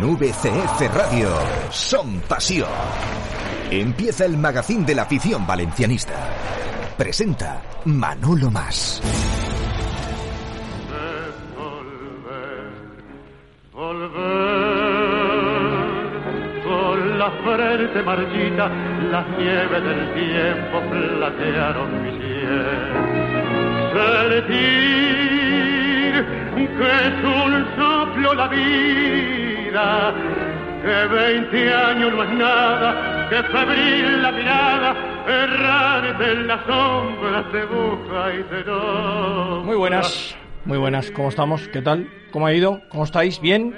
[0.00, 1.28] En VCF Radio,
[1.68, 2.70] Son Pasión.
[3.70, 6.14] Empieza el magazín de la afición valencianista.
[6.96, 9.02] Presenta Manolo Más.
[16.64, 18.68] Con la frente marchita,
[19.10, 22.12] las nieves del tiempo platearon mi
[23.92, 25.10] Sentir
[26.80, 34.32] que es un soplo la vida, que veinte años no es nada, que febril la
[34.32, 34.96] mirada,
[36.66, 39.62] sombras de busca y no.
[39.64, 41.10] Muy buenas, muy buenas.
[41.12, 41.68] ¿Cómo estamos?
[41.68, 42.08] ¿Qué tal?
[42.32, 42.80] ¿Cómo ha ido?
[42.88, 43.40] ¿Cómo estáis?
[43.40, 43.74] ¿Bien?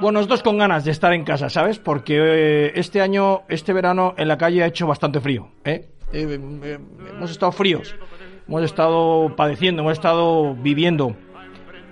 [0.00, 1.78] Bueno, nosotros con ganas de estar en casa, ¿sabes?
[1.78, 5.88] Porque eh, este año, este verano, en la calle ha hecho bastante frío, ¿eh?
[6.12, 6.78] Eh, eh,
[7.10, 7.94] hemos estado fríos,
[8.48, 11.14] hemos estado padeciendo, hemos estado viviendo.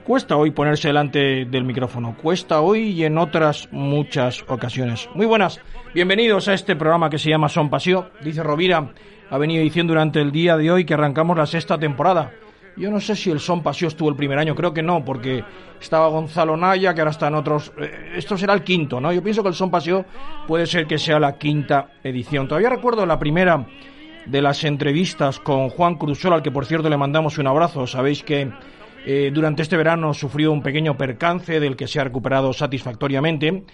[0.05, 5.09] Cuesta hoy ponerse delante del micrófono, cuesta hoy y en otras muchas ocasiones.
[5.15, 5.61] Muy buenas,
[5.95, 8.11] bienvenidos a este programa que se llama Son Paseo.
[8.23, 8.93] Dice Rovira,
[9.31, 12.33] ha venido diciendo durante el día de hoy que arrancamos la sexta temporada.
[12.77, 15.45] Yo no sé si el Son Paseo estuvo el primer año, creo que no, porque
[15.81, 17.73] estaba Gonzalo Naya, que ahora está en otros.
[17.79, 19.13] eh, Esto será el quinto, ¿no?
[19.13, 20.05] Yo pienso que el Son Paseo
[20.49, 22.49] puede ser que sea la quinta edición.
[22.49, 23.67] Todavía recuerdo la primera
[24.27, 27.87] de las entrevistas con Juan Cruzol, al que por cierto le mandamos un abrazo.
[27.87, 28.51] Sabéis que
[29.07, 33.65] eh, durante este verano sufrió un pequeño percance del que se ha recuperado satisfactoriamente.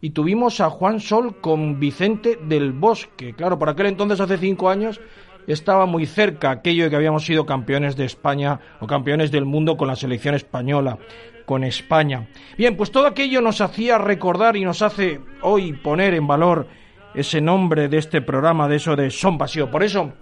[0.00, 3.34] Y tuvimos a Juan Sol con Vicente del Bosque.
[3.34, 5.00] Claro, por aquel entonces, hace cinco años,
[5.46, 9.76] estaba muy cerca aquello de que habíamos sido campeones de España o campeones del mundo
[9.76, 10.98] con la selección española,
[11.46, 12.28] con España.
[12.58, 16.66] Bien, pues todo aquello nos hacía recordar y nos hace hoy poner en valor
[17.14, 19.70] ese nombre de este programa, de eso de Son Pasión.
[19.70, 20.12] Por eso,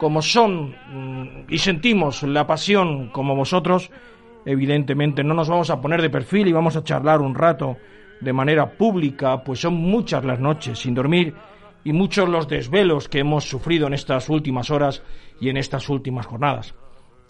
[0.00, 3.90] como son mm, y sentimos la pasión como vosotros,
[4.46, 7.76] evidentemente no nos vamos a poner de perfil y vamos a charlar un rato
[8.18, 11.34] de manera pública, pues son muchas las noches sin dormir
[11.84, 15.02] y muchos los desvelos que hemos sufrido en estas últimas horas
[15.38, 16.74] y en estas últimas jornadas.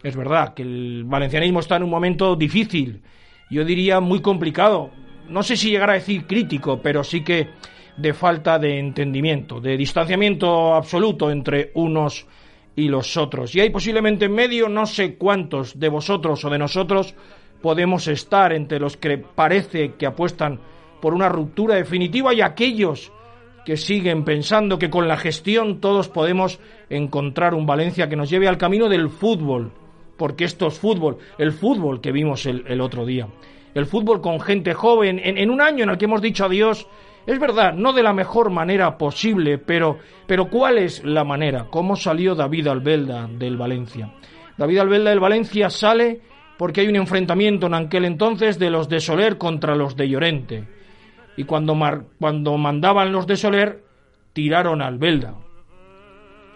[0.05, 3.03] Es verdad que el valencianismo está en un momento difícil,
[3.51, 4.91] yo diría muy complicado,
[5.29, 7.49] no sé si llegar a decir crítico, pero sí que
[7.97, 12.29] de falta de entendimiento, de distanciamiento absoluto entre unos
[12.77, 13.55] y los otros.
[13.55, 17.15] Y hay posiblemente en medio no sé cuántos de vosotros o de nosotros
[17.61, 20.61] podemos estar entre los que parece que apuestan
[21.01, 23.13] por una ruptura definitiva y aquellos
[23.65, 28.49] que siguen pensando que con la gestión todos podemos encontrar un Valencia que nos lleve
[28.49, 29.73] al camino del fútbol,
[30.17, 33.29] porque esto es fútbol, el fútbol que vimos el, el otro día,
[33.75, 36.87] el fútbol con gente joven, en, en un año en el que hemos dicho adiós,
[37.33, 41.67] es verdad, no de la mejor manera posible, pero, pero ¿cuál es la manera?
[41.71, 44.13] ¿Cómo salió David Albelda del Valencia?
[44.57, 46.21] David Albelda del Valencia sale
[46.59, 50.69] porque hay un enfrentamiento en aquel entonces de los de Soler contra los de Llorente.
[51.37, 51.79] Y cuando,
[52.19, 53.85] cuando mandaban los de Soler,
[54.33, 55.35] tiraron a Albelda.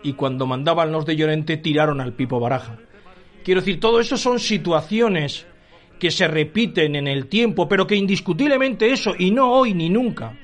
[0.03, 2.77] Y cuando mandaban los de Llorente, tiraron al Pipo Baraja.
[3.45, 5.47] Quiero decir, todo eso son situaciones
[5.99, 10.37] que se repiten en el tiempo, pero que indiscutiblemente eso, y no hoy ni nunca,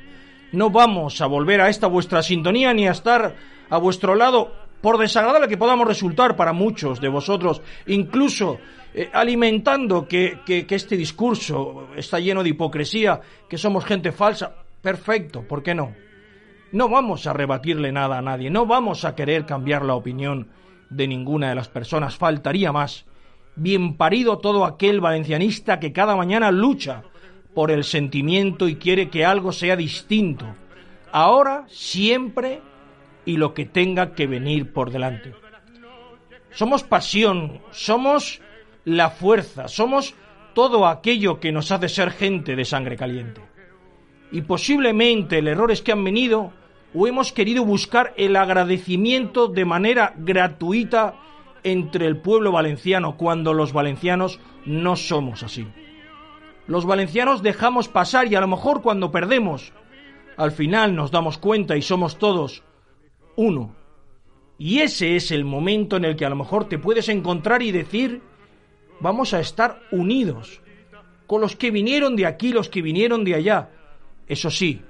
[0.52, 3.34] no vamos a volver a esta vuestra sintonía ni a estar
[3.68, 8.58] a vuestro lado, por desagradable que podamos resultar para muchos de vosotros, incluso
[8.94, 14.54] eh, alimentando que, que- que este discurso está lleno de hipocresía, que somos gente falsa.
[14.82, 15.94] Perfecto, ¿por qué no?
[16.72, 20.48] No vamos a rebatirle nada a nadie, no vamos a querer cambiar la opinión
[20.88, 23.04] de ninguna de las personas, faltaría más.
[23.56, 27.02] Bien parido todo aquel valencianista que cada mañana lucha
[27.54, 30.46] por el sentimiento y quiere que algo sea distinto.
[31.12, 32.60] Ahora, siempre
[33.24, 35.34] y lo que tenga que venir por delante.
[36.52, 38.40] Somos pasión, somos
[38.84, 40.14] la fuerza, somos
[40.54, 43.40] todo aquello que nos hace ser gente de sangre caliente.
[44.32, 46.52] Y posiblemente el error es que han venido
[46.94, 51.14] o hemos querido buscar el agradecimiento de manera gratuita
[51.62, 55.66] entre el pueblo valenciano cuando los valencianos no somos así.
[56.70, 59.72] Los valencianos dejamos pasar y a lo mejor cuando perdemos,
[60.36, 62.62] al final nos damos cuenta y somos todos
[63.34, 63.74] uno.
[64.56, 67.72] Y ese es el momento en el que a lo mejor te puedes encontrar y
[67.72, 68.22] decir,
[69.00, 70.62] vamos a estar unidos,
[71.26, 73.70] con los que vinieron de aquí, los que vinieron de allá.
[74.28, 74.80] Eso sí,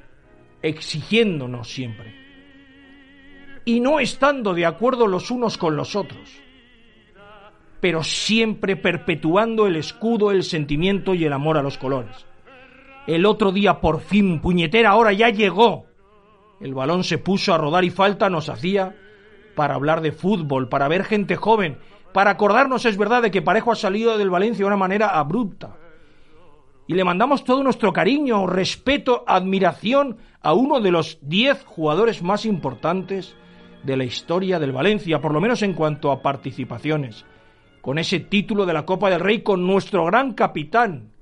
[0.60, 2.14] exigiéndonos siempre.
[3.64, 6.42] Y no estando de acuerdo los unos con los otros,
[7.80, 12.26] pero siempre perpetuando el escudo, el sentimiento y el amor a los colores.
[13.06, 15.86] El otro día por fin, puñetera, ahora ya llegó.
[16.60, 18.94] El balón se puso a rodar y falta nos hacía
[19.56, 21.78] para hablar de fútbol, para ver gente joven,
[22.12, 25.76] para acordarnos, es verdad, de que Parejo ha salido del Valencia de una manera abrupta.
[26.86, 32.44] y le mandamos todo nuestro cariño, respeto, admiración a uno de los diez jugadores más
[32.44, 33.36] importantes
[33.84, 37.24] de la historia del Valencia, por lo menos en cuanto a participaciones,
[37.80, 41.12] con ese título de la Copa del Rey, con nuestro gran capitán.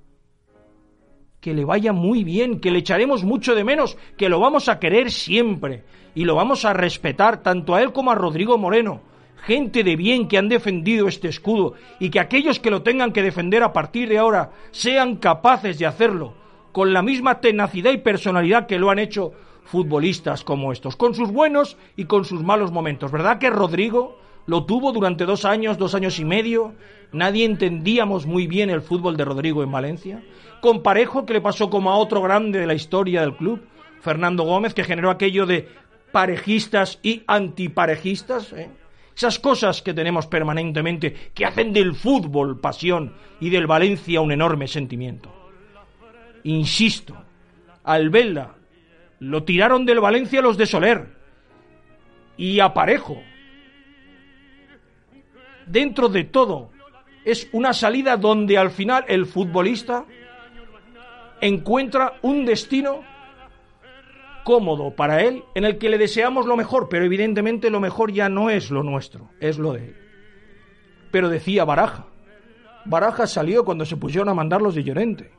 [1.40, 4.78] Que le vaya muy bien, que le echaremos mucho de menos, que lo vamos a
[4.78, 5.84] querer siempre
[6.14, 9.02] y lo vamos a respetar tanto a él como a Rodrigo Moreno,
[9.36, 13.22] gente de bien que han defendido este escudo y que aquellos que lo tengan que
[13.22, 16.34] defender a partir de ahora sean capaces de hacerlo
[16.72, 19.32] con la misma tenacidad y personalidad que lo han hecho
[19.64, 23.12] futbolistas como estos, con sus buenos y con sus malos momentos.
[23.12, 24.18] ¿Verdad que Rodrigo
[24.48, 26.74] lo tuvo durante dos años, dos años y medio?
[27.12, 30.22] Nadie entendíamos muy bien el fútbol de Rodrigo en Valencia.
[30.62, 33.60] Con Parejo, que le pasó como a otro grande de la historia del club,
[34.00, 35.68] Fernando Gómez, que generó aquello de
[36.12, 38.54] parejistas y antiparejistas.
[38.54, 38.70] ¿eh?
[39.14, 44.66] Esas cosas que tenemos permanentemente, que hacen del fútbol pasión y del Valencia un enorme
[44.66, 45.30] sentimiento.
[46.44, 47.14] Insisto,
[47.84, 48.54] Albelda
[49.20, 51.18] lo tiraron del Valencia los de Soler.
[52.38, 53.20] Y aparejo.
[55.68, 56.70] Dentro de todo,
[57.24, 60.04] es una salida donde al final el futbolista
[61.40, 63.04] encuentra un destino
[64.44, 68.28] cómodo para él, en el que le deseamos lo mejor, pero evidentemente lo mejor ya
[68.28, 69.96] no es lo nuestro, es lo de él.
[71.10, 72.06] Pero decía Baraja,
[72.84, 75.38] Baraja salió cuando se pusieron a mandar los de Llorente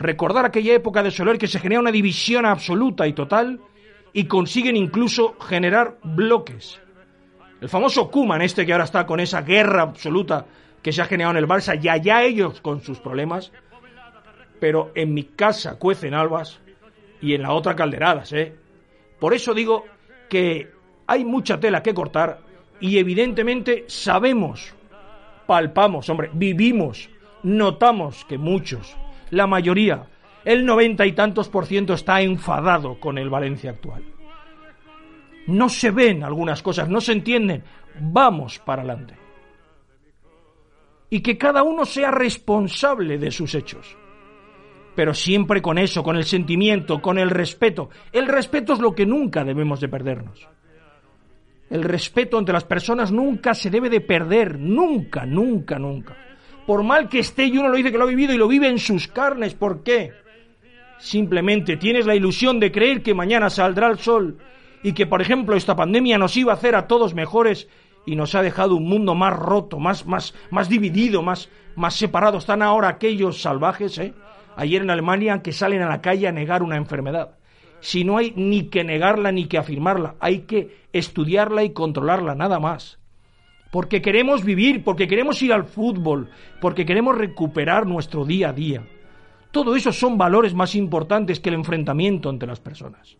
[0.00, 3.60] recordar aquella época de Soler que se genera una división absoluta y total
[4.12, 6.80] y consiguen incluso generar bloques.
[7.60, 10.46] El famoso Kuman, este que ahora está con esa guerra absoluta
[10.82, 13.52] que se ha generado en el Barça, ya ya ellos con sus problemas,
[14.58, 16.60] pero en mi casa cuecen albas
[17.20, 18.54] y en la otra calderadas, ¿eh?
[19.18, 19.84] Por eso digo
[20.28, 20.70] que
[21.06, 22.40] hay mucha tela que cortar
[22.80, 24.74] y evidentemente sabemos,
[25.46, 27.10] palpamos, hombre, vivimos,
[27.42, 28.96] notamos que muchos
[29.30, 30.06] la mayoría,
[30.44, 34.02] el noventa y tantos por ciento está enfadado con el Valencia actual.
[35.50, 37.62] No se ven algunas cosas, no se entienden.
[38.00, 39.14] Vamos para adelante.
[41.10, 43.96] Y que cada uno sea responsable de sus hechos.
[44.94, 47.90] Pero siempre con eso, con el sentimiento, con el respeto.
[48.12, 50.48] El respeto es lo que nunca debemos de perdernos.
[51.68, 56.16] El respeto entre las personas nunca se debe de perder, nunca, nunca, nunca
[56.70, 58.68] por mal que esté, y uno lo dice que lo ha vivido y lo vive
[58.68, 59.54] en sus carnes.
[59.54, 60.12] ¿Por qué?
[61.00, 64.38] Simplemente tienes la ilusión de creer que mañana saldrá el sol
[64.82, 67.68] y que, por ejemplo, esta pandemia nos iba a hacer a todos mejores
[68.06, 72.38] y nos ha dejado un mundo más roto, más, más, más dividido, más, más separado.
[72.38, 74.14] Están ahora aquellos salvajes, ¿eh?
[74.56, 77.36] ayer en Alemania, que salen a la calle a negar una enfermedad.
[77.80, 82.58] Si no hay ni que negarla ni que afirmarla, hay que estudiarla y controlarla, nada
[82.58, 83.00] más
[83.70, 86.28] porque queremos vivir, porque queremos ir al fútbol,
[86.60, 88.82] porque queremos recuperar nuestro día a día.
[89.50, 93.16] Todo eso son valores más importantes que el enfrentamiento entre las personas.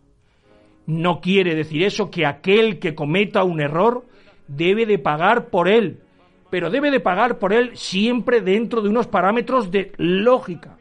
[0.91, 4.05] No quiere decir eso que aquel que cometa un error
[4.47, 6.01] debe de pagar por él,
[6.49, 10.77] pero debe de pagar por él siempre dentro de unos parámetros de lógica.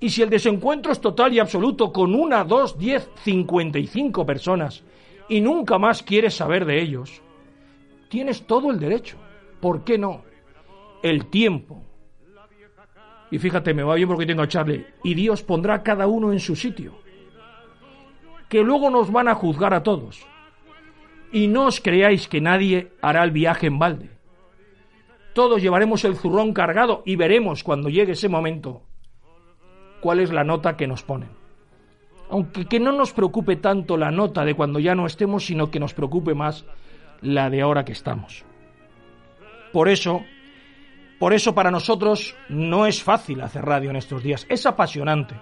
[0.00, 4.26] Y si el desencuentro es total y absoluto con una, dos, diez, cincuenta y cinco
[4.26, 4.82] personas
[5.28, 7.22] y nunca más quieres saber de ellos,
[8.08, 9.16] Tienes todo el derecho.
[9.60, 10.22] ¿Por qué no?
[11.02, 11.82] El tiempo.
[13.30, 14.86] Y fíjate, me va bien porque tengo a Charlie.
[15.02, 16.94] Y Dios pondrá a cada uno en su sitio.
[18.48, 20.26] Que luego nos van a juzgar a todos.
[21.32, 24.10] Y no os creáis que nadie hará el viaje en balde.
[25.34, 28.82] Todos llevaremos el zurrón cargado y veremos cuando llegue ese momento
[30.00, 31.30] cuál es la nota que nos ponen.
[32.30, 35.80] Aunque que no nos preocupe tanto la nota de cuando ya no estemos, sino que
[35.80, 36.64] nos preocupe más
[37.20, 38.44] la de ahora que estamos.
[39.72, 40.22] Por eso,
[41.18, 44.46] por eso para nosotros no es fácil hacer radio en estos días.
[44.48, 45.34] Es apasionante,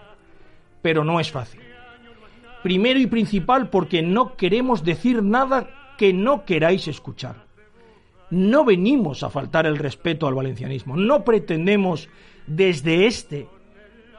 [0.82, 1.60] pero no es fácil.
[2.64, 5.68] Primero y principal porque no queremos decir nada
[5.98, 7.44] que no queráis escuchar.
[8.30, 10.96] No venimos a faltar el respeto al valencianismo.
[10.96, 12.08] No pretendemos
[12.46, 13.48] desde este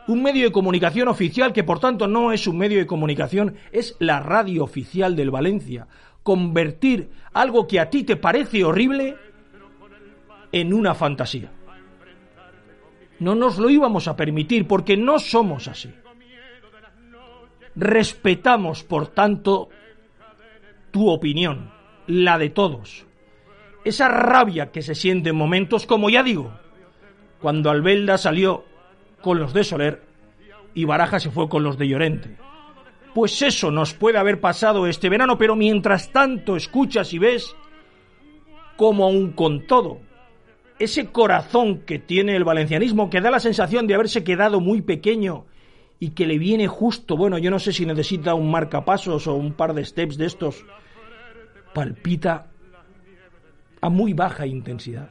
[0.07, 3.95] un medio de comunicación oficial que por tanto no es un medio de comunicación, es
[3.97, 5.87] la radio oficial del Valencia,
[6.21, 9.15] convertir algo que a ti te parece horrible
[10.51, 11.51] en una fantasía.
[13.17, 15.89] No nos lo íbamos a permitir porque no somos así.
[17.75, 19.69] Respetamos, por tanto,
[20.91, 21.71] tu opinión,
[22.07, 23.05] la de todos.
[23.83, 26.51] Esa rabia que se siente en momentos, como ya digo,
[27.39, 28.63] cuando Albelda salió
[29.21, 30.03] con los de Soler
[30.73, 32.37] y Baraja se fue con los de Llorente.
[33.13, 37.55] Pues eso nos puede haber pasado este verano, pero mientras tanto escuchas y ves
[38.75, 39.99] como aún con todo
[40.79, 45.45] ese corazón que tiene el valencianismo, que da la sensación de haberse quedado muy pequeño
[45.99, 49.53] y que le viene justo, bueno, yo no sé si necesita un marcapasos o un
[49.53, 50.65] par de steps de estos,
[51.73, 52.47] palpita
[53.81, 55.09] a muy baja intensidad.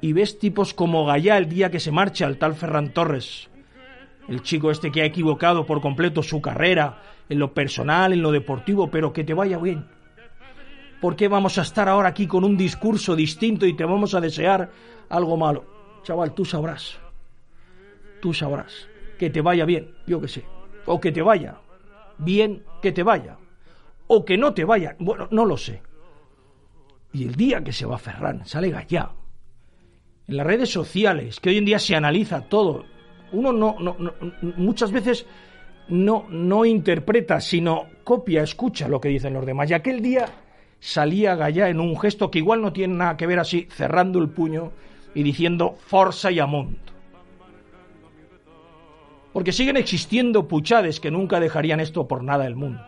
[0.00, 3.48] Y ves tipos como Gallá el día que se marcha el tal Ferran Torres,
[4.28, 8.32] el chico este que ha equivocado por completo su carrera, en lo personal, en lo
[8.32, 9.86] deportivo, pero que te vaya bien.
[11.00, 14.20] ¿Por qué vamos a estar ahora aquí con un discurso distinto y te vamos a
[14.20, 14.70] desear
[15.08, 15.64] algo malo?
[16.02, 16.98] Chaval, tú sabrás.
[18.20, 18.88] Tú sabrás.
[19.18, 20.44] Que te vaya bien, yo que sé.
[20.86, 21.60] O que te vaya.
[22.18, 23.36] Bien, que te vaya.
[24.06, 24.96] O que no te vaya.
[24.98, 25.82] Bueno, no lo sé.
[27.12, 29.10] Y el día que se va Ferran, sale Gallá.
[30.26, 32.84] En las redes sociales, que hoy en día se analiza todo.
[33.32, 34.14] Uno no, no, no
[34.56, 35.26] muchas veces
[35.88, 39.70] no, no interpreta, sino copia, escucha lo que dicen los demás.
[39.70, 40.26] Y aquel día
[40.80, 44.28] salía Gallá en un gesto que igual no tiene nada que ver así, cerrando el
[44.28, 44.72] puño
[45.14, 46.78] y diciendo Forza y Amont.
[49.38, 52.84] Porque siguen existiendo puchades que nunca dejarían esto por nada del mundo.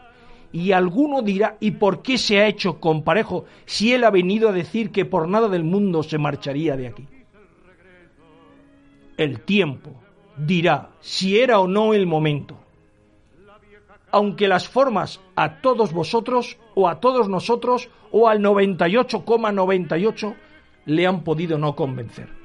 [0.51, 4.49] Y alguno dirá, ¿y por qué se ha hecho con Parejo si él ha venido
[4.49, 7.07] a decir que por nada del mundo se marcharía de aquí?
[9.17, 9.93] El tiempo
[10.37, 12.57] dirá si era o no el momento
[14.11, 20.35] aunque las formas a todos vosotros o a todos nosotros o al 98,98
[20.87, 22.40] le han podido no convencer.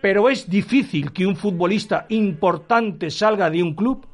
[0.00, 4.06] Pero es difícil que un futbolista importante salga de un club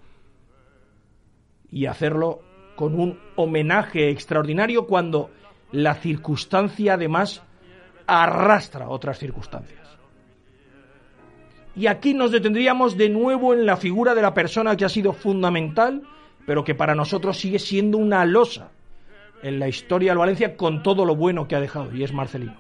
[1.71, 2.41] y hacerlo
[2.75, 5.31] con un homenaje extraordinario cuando
[5.73, 7.43] la circunstancia además
[8.07, 9.87] arrastra otras circunstancias.
[11.75, 15.13] Y aquí nos detendríamos de nuevo en la figura de la persona que ha sido
[15.13, 16.03] fundamental,
[16.47, 18.71] pero que para nosotros sigue siendo una losa
[19.43, 22.57] en la historia del Valencia con todo lo bueno que ha dejado, y es Marcelino.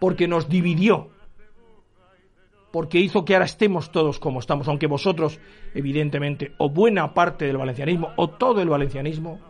[0.00, 1.10] Porque nos dividió,
[2.78, 5.40] porque hizo que ahora estemos todos como estamos, aunque vosotros,
[5.74, 9.40] evidentemente, o buena parte del valencianismo, o todo el valencianismo,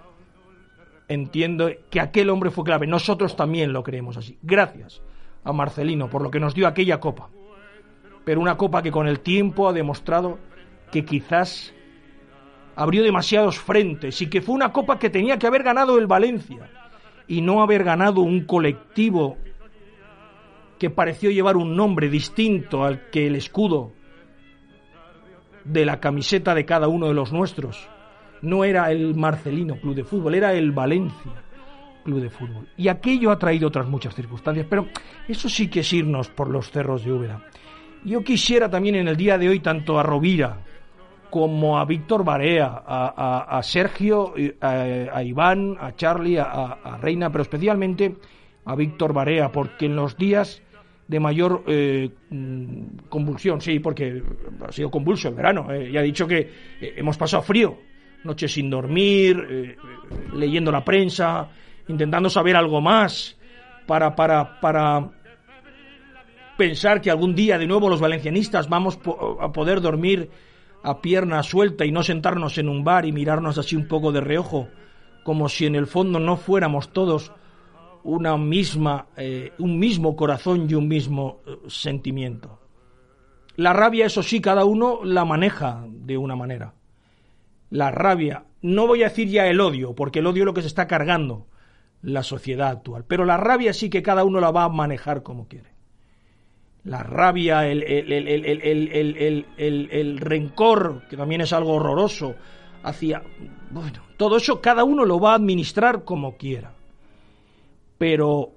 [1.08, 2.86] entiendo que aquel hombre fue clave.
[2.86, 4.38] Nosotros también lo creemos así.
[4.40, 5.02] Gracias
[5.44, 7.28] a Marcelino por lo que nos dio aquella copa
[8.24, 10.38] pero una copa que con el tiempo ha demostrado
[10.90, 11.74] que quizás
[12.76, 16.70] abrió demasiados frentes y que fue una copa que tenía que haber ganado el Valencia
[17.26, 19.36] y no haber ganado un colectivo
[20.78, 23.92] que pareció llevar un nombre distinto al que el escudo
[25.64, 27.88] de la camiseta de cada uno de los nuestros
[28.42, 31.32] no era el Marcelino Club de Fútbol, era el Valencia
[32.04, 32.68] Club de Fútbol.
[32.76, 34.86] Y aquello ha traído otras muchas circunstancias, pero
[35.26, 37.44] eso sí que es irnos por los cerros de Úbeda.
[38.04, 40.60] Yo quisiera también en el día de hoy tanto a Rovira
[41.30, 48.16] como a Víctor Barea, a, Sergio, a, Iván, a Charlie, a, Reina, pero especialmente
[48.64, 50.62] a Víctor Barea, porque en los días
[51.08, 52.10] de mayor eh,
[53.08, 54.22] convulsión, sí, porque
[54.66, 56.38] ha sido convulso el verano, eh, ya he dicho que
[56.80, 57.78] eh, hemos pasado frío,
[58.24, 59.76] noches sin dormir,
[60.34, 61.48] leyendo la prensa,
[61.88, 63.38] intentando saber algo más
[63.86, 65.08] para, para, para
[66.58, 68.98] pensar que algún día de nuevo los valencianistas vamos
[69.40, 70.30] a poder dormir
[70.82, 74.20] a pierna suelta y no sentarnos en un bar y mirarnos así un poco de
[74.20, 74.68] reojo,
[75.22, 77.32] como si en el fondo no fuéramos todos
[78.08, 82.60] una misma, eh, un mismo corazón y un mismo eh, sentimiento.
[83.56, 86.74] La rabia, eso sí, cada uno la maneja de una manera.
[87.70, 90.62] La rabia, no voy a decir ya el odio, porque el odio es lo que
[90.62, 91.46] se está cargando
[92.02, 95.48] la sociedad actual, pero la rabia sí que cada uno la va a manejar como
[95.48, 95.78] quiere
[96.88, 97.82] la rabia, el,
[99.58, 102.34] el, rencor, que también es algo horroroso,
[102.82, 103.22] hacia...
[103.70, 106.72] Bueno, todo eso cada uno lo va a administrar como quiera.
[107.98, 108.52] Pero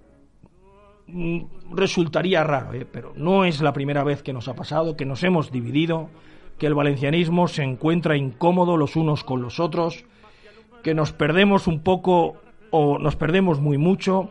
[1.08, 1.40] mm,
[1.72, 2.86] resultaría raro, ¿eh?
[2.90, 6.10] pero no es la primera vez que nos ha pasado, que nos hemos dividido,
[6.58, 10.06] que el valencianismo se encuentra incómodo los unos con los otros,
[10.84, 12.38] que nos perdemos un poco
[12.70, 14.30] o nos perdemos muy mucho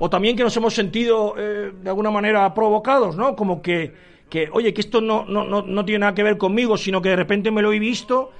[0.00, 3.36] o también que nos hemos sentido eh, de alguna manera provocados, ¿no?
[3.36, 3.92] Como que,
[4.30, 7.10] que oye, que esto no, no, no, no, tiene nada que ver conmigo, sino que
[7.10, 8.30] de repente me lo he visto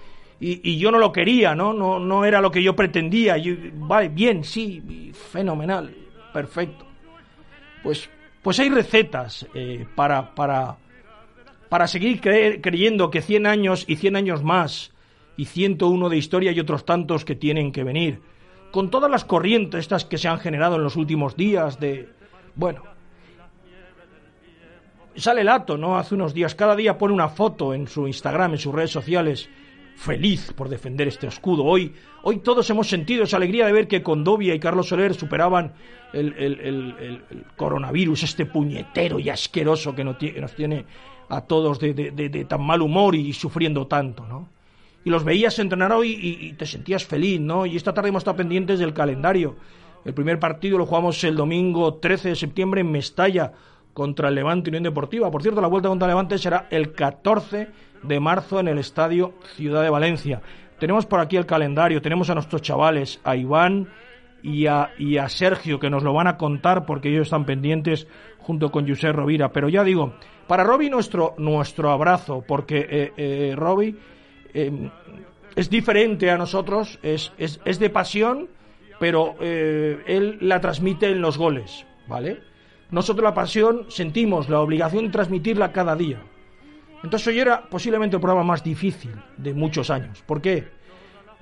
[0.41, 1.73] y, yo no lo quería, ¿no?
[1.73, 3.37] No, no era lo que yo pretendía.
[3.75, 5.95] vale, bien, sí, fenomenal,
[6.33, 6.87] perfecto.
[7.83, 8.09] Pues,
[8.43, 10.79] pues hay recetas eh, para, para,
[11.69, 14.93] para seguir creyendo que 100 años y 100 años más
[15.37, 18.21] y 101 de historia y otros tantos que tienen que venir
[18.71, 22.09] con todas las corrientes estas que se han generado en los últimos días de,
[22.55, 22.83] bueno,
[25.17, 25.99] sale Lato, ¿no?
[25.99, 29.49] Hace unos días, cada día pone una foto en su Instagram, en sus redes sociales,
[30.01, 31.63] feliz por defender este escudo.
[31.63, 31.93] Hoy,
[32.23, 35.75] hoy todos hemos sentido esa alegría de ver que Condovia y Carlos Soler superaban
[36.15, 37.23] el,
[37.57, 40.17] coronavirus, este puñetero y asqueroso que nos
[40.57, 40.87] tiene
[41.29, 44.49] a todos de, tan mal humor y sufriendo tanto, ¿no?
[45.05, 47.67] Y los veías entrenar hoy y, te sentías feliz, ¿no?
[47.67, 49.57] Y esta tarde hemos estado pendientes del calendario.
[50.07, 53.53] El primer partido lo jugamos el domingo 13 de septiembre en Mestalla
[53.93, 55.31] contra el Levante Unión Deportiva.
[55.31, 57.69] Por cierto, la vuelta contra el Levante será el 14
[58.03, 60.41] de marzo en el Estadio Ciudad de Valencia.
[60.79, 63.89] Tenemos por aquí el calendario, tenemos a nuestros chavales, a Iván
[64.43, 64.89] y a,
[65.29, 68.07] Sergio, que nos lo van a contar porque ellos están pendientes
[68.39, 69.53] junto con José Rovira.
[69.53, 70.15] Pero ya digo,
[70.47, 73.97] para Roby nuestro, nuestro abrazo, porque eh, eh Roby
[74.55, 74.91] eh,
[75.55, 78.49] es diferente a nosotros, es, es, es de pasión,
[78.99, 82.41] pero eh, él la transmite en los goles, ¿vale?
[82.91, 86.21] Nosotros la pasión sentimos la obligación de transmitirla cada día.
[87.03, 90.23] Entonces hoy era posiblemente el programa más difícil de muchos años.
[90.27, 90.69] ¿Por qué?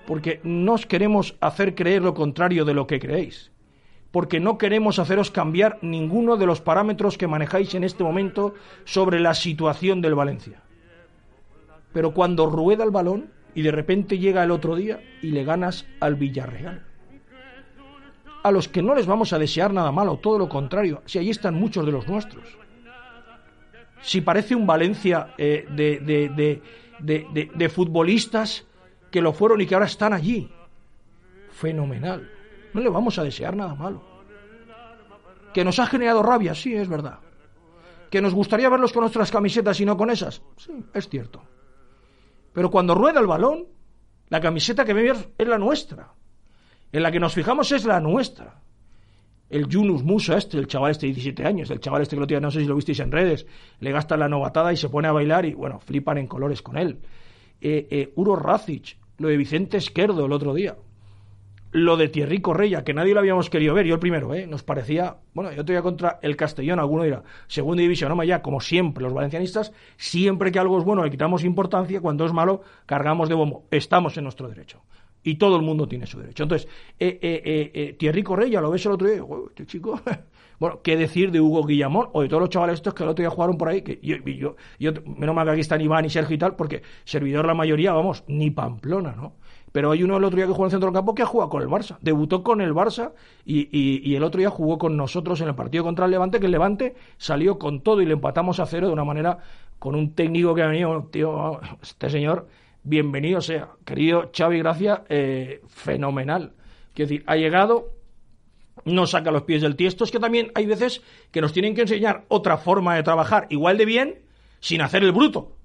[0.06, 3.50] Porque no os queremos hacer creer lo contrario de lo que creéis.
[4.10, 9.20] Porque no queremos haceros cambiar ninguno de los parámetros que manejáis en este momento sobre
[9.20, 10.62] la situación del Valencia.
[11.92, 15.86] Pero cuando rueda el balón y de repente llega el otro día y le ganas
[16.00, 16.87] al Villarreal.
[18.42, 21.30] A los que no les vamos a desear nada malo, todo lo contrario, si allí
[21.30, 22.44] están muchos de los nuestros
[24.00, 26.60] si parece un Valencia eh, de,
[27.00, 28.66] de, futbolistas
[29.10, 30.50] que lo fueron y que ahora están allí.
[31.50, 32.30] Fenomenal.
[32.72, 34.02] No le vamos a desear nada malo.
[35.52, 37.18] Que nos ha generado rabia, sí, es verdad.
[38.10, 41.42] Que nos gustaría verlos con nuestras camisetas y no con esas, sí, es cierto.
[42.52, 43.66] Pero cuando rueda el balón,
[44.28, 46.12] la camiseta que vemos es la nuestra.
[46.92, 48.62] En la que nos fijamos es la nuestra
[49.50, 52.26] el Yunus Musa este, el chaval este de 17 años, el chaval este que lo
[52.26, 53.46] tiene, no sé si lo visteis en redes,
[53.80, 56.76] le gasta la novatada y se pone a bailar y, bueno, flipan en colores con
[56.76, 56.98] él.
[57.60, 60.76] Eh, eh, Uro Racic, lo de Vicente Esquerdo el otro día.
[61.70, 64.46] Lo de Thierry Correia, que nadie lo habíamos querido ver, yo el primero, ¿eh?
[64.46, 68.60] Nos parecía, bueno, yo voy contra el Castellón, alguno dirá, segunda división, no, ya, como
[68.60, 73.28] siempre, los valencianistas, siempre que algo es bueno le quitamos importancia, cuando es malo, cargamos
[73.28, 73.66] de bombo.
[73.70, 74.80] Estamos en nuestro derecho
[75.22, 76.44] y todo el mundo tiene su derecho.
[76.44, 80.00] Entonces, eh, eh, eh, eh Thierry Correia, lo ves el otro día, este chico,
[80.58, 83.22] bueno, ¿qué decir de Hugo Guillamón o de todos los chavales estos que el otro
[83.22, 83.82] día jugaron por ahí?
[83.82, 86.82] Que yo, yo, yo menos mal que aquí están Iván y Sergio y tal, porque
[87.04, 89.34] servidor la mayoría, vamos, ni Pamplona, ¿no?
[89.70, 91.26] Pero hay uno el otro día que jugó en el centro del campo que ha
[91.26, 91.98] jugado con el Barça.
[92.00, 93.12] Debutó con el Barça
[93.44, 96.46] y, y, el otro día jugó con nosotros en el partido contra el Levante, que
[96.46, 99.38] el Levante salió con todo y le empatamos a cero de una manera
[99.78, 102.48] con un técnico que ha venido, tío, este señor
[102.88, 103.70] bienvenido sea.
[103.84, 106.54] Querido Xavi Gracia, eh, fenomenal.
[106.94, 107.92] Quiero decir, ha llegado,
[108.84, 110.04] no saca los pies del tiesto.
[110.04, 113.76] Es que también hay veces que nos tienen que enseñar otra forma de trabajar igual
[113.76, 114.18] de bien
[114.60, 115.56] sin hacer el bruto.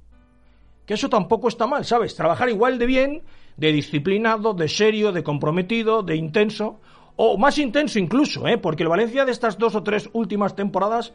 [0.86, 2.16] Que eso tampoco está mal, ¿sabes?
[2.16, 3.24] Trabajar igual de bien,
[3.56, 6.82] de disciplinado, de serio, de comprometido, de intenso,
[7.16, 8.58] o más intenso incluso, ¿eh?
[8.58, 11.14] Porque el Valencia de estas dos o tres últimas temporadas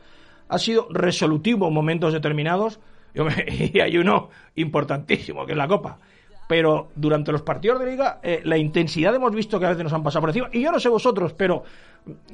[0.48, 2.80] ha sido resolutivo en momentos determinados,
[3.48, 5.98] y hay uno importantísimo, que es la Copa.
[6.48, 9.92] Pero durante los partidos de liga, eh, la intensidad hemos visto que a veces nos
[9.92, 10.48] han pasado por encima.
[10.50, 11.62] Y yo no sé vosotros, pero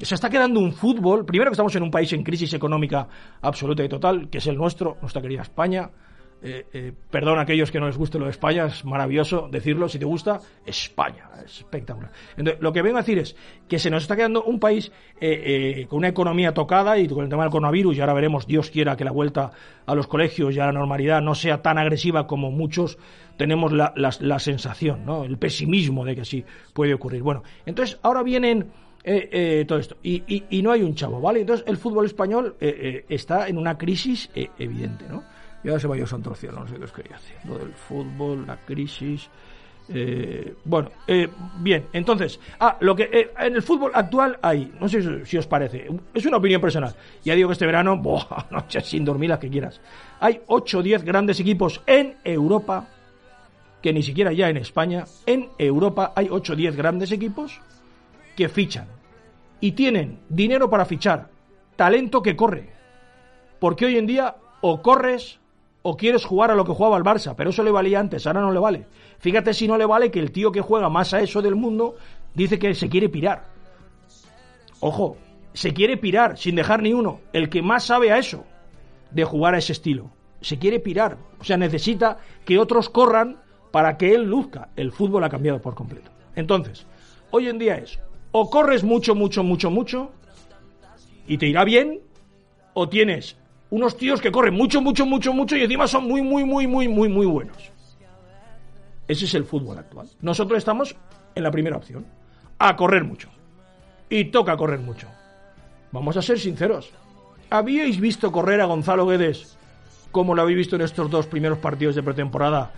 [0.01, 1.25] se está quedando un fútbol.
[1.25, 3.07] Primero que estamos en un país en crisis económica
[3.41, 5.89] absoluta y total, que es el nuestro, nuestra querida España.
[6.41, 9.89] Eh, eh, perdón a aquellos que no les guste lo de España, es maravilloso decirlo,
[9.89, 12.11] si te gusta, España, es espectacular.
[12.37, 13.35] Entonces, lo que vengo a decir es
[13.67, 17.29] que se nos está quedando un país eh, con una economía tocada y con el
[17.29, 19.51] tema del coronavirus, y ahora veremos, Dios quiera que la vuelta
[19.87, 22.99] a los colegios y a la normalidad no sea tan agresiva como muchos
[23.37, 25.23] tenemos la, la, sensación, ¿no?
[25.23, 27.23] el pesimismo de que así puede ocurrir.
[27.23, 28.71] Bueno, entonces ahora vienen...
[29.67, 29.97] todo esto.
[30.03, 31.41] Y, y, no hay un chavo, ¿vale?
[31.41, 35.23] Entonces el fútbol español está en una crisis evidente, ¿no?
[35.65, 37.37] Y ahora se vaya santo cielo, no sé qué os quería decir.
[37.43, 39.27] Lo del fútbol, la crisis.
[39.89, 41.27] Eh, bueno, eh,
[41.59, 45.47] bien, entonces, ah, lo que eh, en el fútbol actual hay, no sé si, os
[45.47, 46.95] parece, es una opinión personal.
[47.23, 49.81] Ya digo que este verano, boh, noche sin dormir las que quieras.
[50.19, 52.87] Hay 8 o 10 grandes equipos en Europa,
[53.81, 57.59] que ni siquiera ya en España, en Europa hay 8 o 10 grandes equipos
[58.35, 58.87] que fichan
[59.61, 61.29] y tienen dinero para fichar,
[61.75, 62.69] talento que corre.
[63.59, 65.39] Porque hoy en día o corres
[65.87, 68.41] o quieres jugar a lo que jugaba el Barça, pero eso le valía antes, ahora
[68.41, 68.87] no le vale.
[69.19, 71.95] Fíjate si no le vale que el tío que juega más a eso del mundo
[72.33, 73.45] dice que se quiere pirar.
[74.79, 75.15] Ojo,
[75.53, 77.19] se quiere pirar sin dejar ni uno.
[77.33, 78.45] El que más sabe a eso,
[79.11, 80.09] de jugar a ese estilo,
[80.41, 81.19] se quiere pirar.
[81.39, 83.37] O sea, necesita que otros corran
[83.69, 84.69] para que él luzca.
[84.75, 86.09] El fútbol ha cambiado por completo.
[86.35, 86.87] Entonces,
[87.29, 87.99] hoy en día es,
[88.31, 90.09] o corres mucho, mucho, mucho, mucho,
[91.27, 92.01] y te irá bien,
[92.73, 93.37] o tienes
[93.75, 96.87] unos tíos que corren mucho, mucho, mucho, mucho y encima son muy, muy, muy, muy,
[96.87, 97.57] muy, muy buenos.
[99.05, 100.07] Ese es el fútbol actual.
[100.21, 100.95] Nosotros estamos
[101.35, 102.05] en la primera opción,
[102.57, 103.27] a correr mucho.
[104.09, 105.09] Y toca correr mucho.
[105.91, 106.89] Vamos a ser sinceros.
[107.49, 109.57] ¿Habíais visto correr a Gonzalo Guedes
[110.09, 112.71] como lo habéis visto en estos dos primeros partidos de pretemporada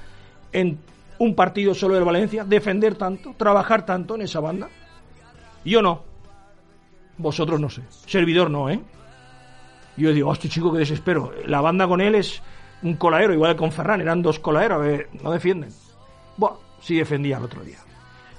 [0.51, 0.79] en
[1.19, 2.43] un partido solo del Valencia?
[2.43, 3.35] ¿Defender tanto?
[3.37, 4.67] ¿Trabajar tanto en esa banda?
[5.63, 6.01] Yo no.
[7.19, 7.83] Vosotros no sé.
[8.07, 8.79] Servidor no, ¿eh?
[9.97, 11.33] Yo digo, este chico que desespero.
[11.45, 12.41] La banda con él es
[12.83, 14.85] un coladero, igual que con Ferran, eran dos coladeros,
[15.21, 15.71] no defienden.
[16.37, 17.79] Bueno, sí defendía el otro día.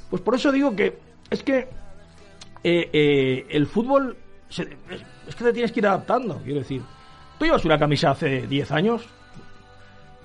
[0.09, 0.99] Pues por eso digo que
[1.31, 1.69] es que
[2.65, 4.17] eh, eh, el fútbol
[4.49, 6.83] es que te tienes que ir adaptando, quiero decir.
[7.39, 9.07] Tú llevas una camisa hace 10 años,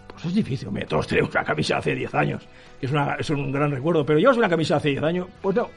[0.07, 2.47] pues es difícil, hombre, todos tenemos una camisa hace 10 años,
[2.81, 5.69] es, es un gran recuerdo, pero llevas una camisa hace 10 años, pues no,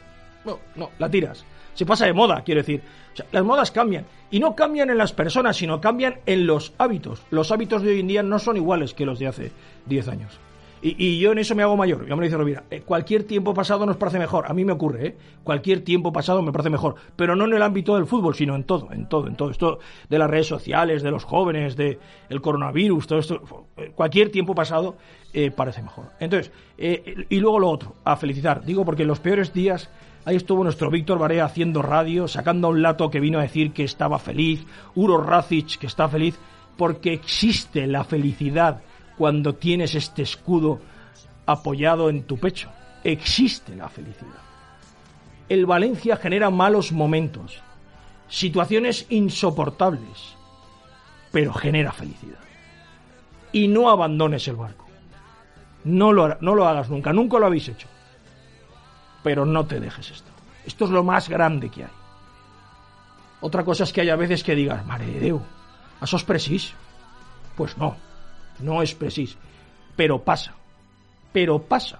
[0.45, 1.45] no, no, la tiras.
[1.77, 2.81] Se pasa de moda, quiero decir.
[3.31, 4.07] las modas cambian.
[4.31, 7.23] Y no cambian en las personas, sino cambian en los hábitos.
[7.31, 9.53] Los hábitos de hoy en día no son iguales que los de hace
[9.85, 10.41] 10 años.
[10.83, 12.07] Y, yo en eso me hago mayor.
[12.07, 14.47] Yo me dice Rovira, eh, cualquier tiempo pasado nos parece mejor.
[14.49, 15.17] A mí me ocurre, ¿eh?
[15.43, 16.95] Cualquier tiempo pasado me parece mejor.
[17.15, 19.51] Pero no en el ámbito del fútbol, sino en todo, en todo, en todo.
[19.51, 23.67] Esto de las redes sociales, de los jóvenes, de el coronavirus, todo esto.
[23.77, 24.97] Eh, cualquier tiempo pasado
[25.33, 26.07] eh, parece mejor.
[26.21, 28.65] Entonces, y luego lo otro, a felicitar.
[28.65, 29.91] Digo porque en los peores días
[30.27, 33.73] Ahí estuvo nuestro Víctor Barea haciendo radio, sacando a un lato que vino a decir
[33.73, 36.37] que estaba feliz, Uro Racic que está feliz,
[36.77, 38.83] porque existe la felicidad
[39.17, 40.81] cuando tienes este escudo
[41.47, 42.69] apoyado en tu pecho.
[43.05, 44.43] Existe la felicidad.
[45.49, 47.62] El Valencia genera malos momentos,
[48.27, 50.35] situaciones insoportables,
[51.31, 52.41] pero genera felicidad.
[53.53, 54.87] Y no abandones el barco.
[55.85, 57.87] No lo, no lo hagas nunca, nunca lo habéis hecho.
[59.27, 60.31] Pero no te dejes esto.
[60.65, 61.91] Esto es lo más grande que hay.
[63.41, 65.41] Otra cosa es que hay a veces que digas, mare de Déu,
[66.01, 66.25] ¿a sos
[67.57, 67.97] Pues no,
[68.61, 69.37] no es preciso,
[69.97, 70.55] pero pasa,
[71.33, 71.99] pero pasa.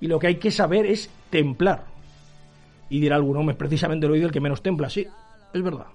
[0.00, 1.84] Y lo que hay que saber es templar.
[2.90, 5.06] Y dirá alguno, me precisamente lo oído el que menos templa, sí,
[5.54, 5.86] es verdad.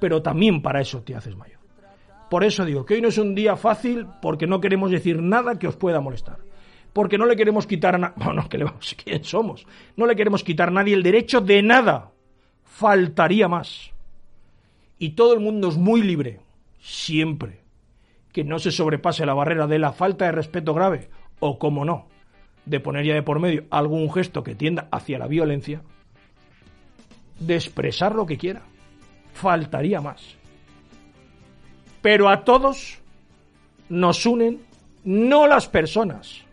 [0.00, 1.60] Pero también para eso te haces mayor.
[2.30, 5.58] Por eso digo que hoy no es un día fácil porque no queremos decir nada
[5.58, 6.47] que os pueda molestar.
[6.98, 9.64] Porque no le queremos quitar a nadie, bueno, que le vamos, ¿quién somos?
[9.96, 12.10] No le queremos quitar a nadie el derecho de nada.
[12.64, 13.92] Faltaría más.
[14.98, 16.40] Y todo el mundo es muy libre,
[16.80, 17.60] siempre
[18.32, 21.08] que no se sobrepase la barrera de la falta de respeto grave
[21.38, 22.08] o, como no,
[22.64, 25.82] de poner ya de por medio algún gesto que tienda hacia la violencia,
[27.38, 28.62] de expresar lo que quiera.
[29.34, 30.34] Faltaría más.
[32.02, 32.98] Pero a todos
[33.88, 34.62] nos unen
[35.04, 36.47] no las personas,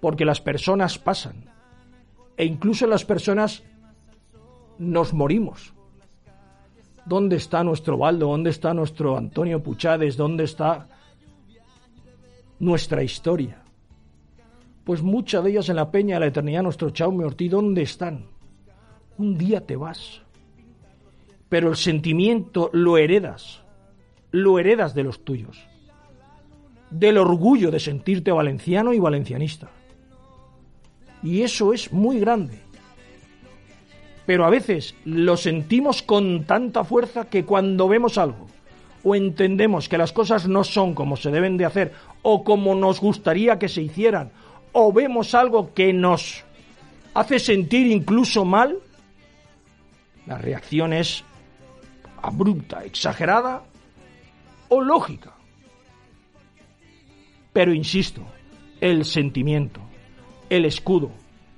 [0.00, 1.44] porque las personas pasan.
[2.36, 3.62] E incluso las personas
[4.78, 5.72] nos morimos.
[7.04, 8.28] ¿Dónde está nuestro Baldo?
[8.28, 10.16] ¿Dónde está nuestro Antonio Puchades?
[10.16, 10.86] ¿Dónde está
[12.58, 13.62] nuestra historia.
[14.84, 18.26] Pues muchas de ellas en la Peña de la Eternidad, nuestro Chaume Ortiz, ¿dónde están?
[19.18, 20.22] Un día te vas.
[21.48, 23.62] Pero el sentimiento lo heredas,
[24.30, 25.66] lo heredas de los tuyos,
[26.90, 29.70] del orgullo de sentirte valenciano y valencianista.
[31.22, 32.60] Y eso es muy grande.
[34.26, 38.46] Pero a veces lo sentimos con tanta fuerza que cuando vemos algo
[39.02, 43.00] o entendemos que las cosas no son como se deben de hacer o como nos
[43.00, 44.30] gustaría que se hicieran,
[44.72, 46.44] o vemos algo que nos
[47.14, 48.78] hace sentir incluso mal,
[50.26, 51.24] la reacción es
[52.20, 53.62] abrupta, exagerada
[54.68, 55.32] o lógica.
[57.52, 58.22] Pero insisto,
[58.80, 59.80] el sentimiento,
[60.50, 61.10] el escudo,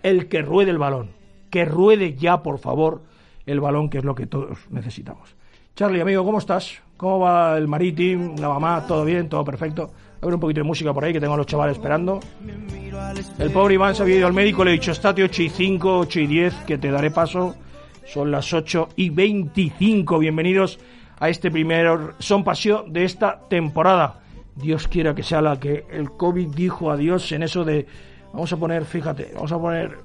[0.03, 1.11] el que ruede el balón,
[1.51, 3.03] que ruede ya, por favor,
[3.47, 5.35] el balón, que es lo que todos necesitamos.
[5.75, 6.81] Charlie, amigo, ¿cómo estás?
[6.97, 8.37] ¿Cómo va el Maritim?
[8.37, 8.85] ¿La mamá?
[8.87, 9.29] ¿Todo bien?
[9.29, 9.91] ¿Todo perfecto?
[10.21, 12.21] A ver un poquito de música por ahí, que tengo a los chavales esperando.
[13.39, 15.99] El pobre Iván se había ido al médico, le he dicho, estate 8 y 5,
[16.01, 17.57] 8 y 10, que te daré paso.
[18.07, 20.19] Son las 8 y 25.
[20.19, 20.79] Bienvenidos
[21.19, 24.21] a este primer Son Pasión de esta temporada.
[24.57, 27.87] Dios quiera que sea la que el COVID dijo adiós en eso de,
[28.33, 29.99] vamos a poner, fíjate, vamos a poner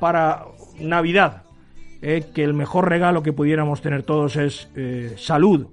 [0.00, 0.44] para
[0.78, 1.42] Navidad,
[2.00, 5.68] eh, que el mejor regalo que pudiéramos tener todos es eh, salud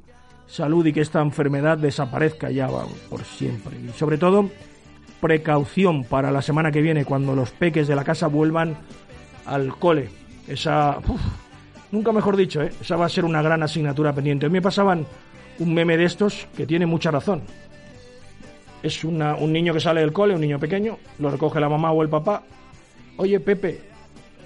[0.50, 2.68] salud y que esta enfermedad desaparezca ya
[3.10, 3.78] por siempre.
[3.80, 4.50] Y sobre todo,
[5.22, 8.76] precaución para la semana que viene, cuando los peques de la casa vuelvan
[9.46, 10.10] al cole.
[10.48, 10.98] Esa,
[11.92, 12.72] nunca mejor dicho, ¿eh?
[12.82, 14.48] esa va a ser una gran asignatura pendiente.
[14.48, 15.06] Hoy me pasaban
[15.60, 17.44] un meme de estos que tiene mucha razón.
[18.82, 19.20] Es un
[19.52, 22.44] niño que sale del cole, un niño pequeño, lo recoge la mamá o el papá.
[23.18, 23.82] Oye, Pepe,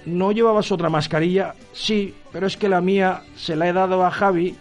[0.05, 1.53] ¿no llevabas otra mascarilla?
[1.71, 4.55] Sí, pero es que la mía se la he dado a Javi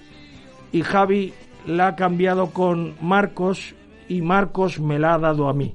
[0.73, 1.33] y Javi
[1.67, 3.75] la ha cambiado con Marcos
[4.09, 5.75] y Marcos me la ha dado a mí.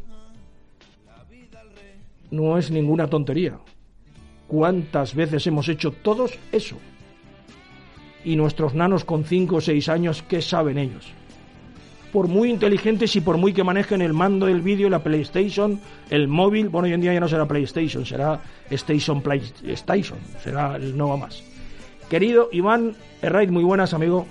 [2.29, 3.57] no es ninguna tontería.
[4.47, 6.77] ¿Cuántas veces hemos hecho todos eso?
[8.23, 11.13] Y nuestros nanos con 5 o 6 años, ¿qué saben ellos?
[12.11, 16.27] Por muy inteligentes y por muy que manejen el mando del vídeo, la PlayStation, el
[16.27, 18.39] móvil, bueno, hoy en día ya no será PlayStation, será
[18.69, 21.43] Station PlayStation, será el no más.
[22.09, 24.25] Querido Iván Herraid, muy buenas, amigo.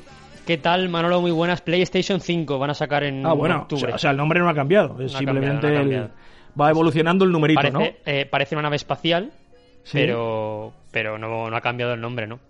[0.47, 1.21] ¿Qué tal, Manolo?
[1.21, 1.61] Muy buenas.
[1.61, 3.93] PlayStation 5 van a sacar en ah, bueno, octubre.
[3.93, 5.01] O sea, el nombre no ha cambiado.
[5.01, 6.09] Es simplemente
[6.59, 7.85] va evolucionando el numerito, parece, ¿no?
[8.07, 9.33] Eh, parece una nave espacial,
[9.93, 12.41] pero, pero no, no ha cambiado el nombre, ¿no?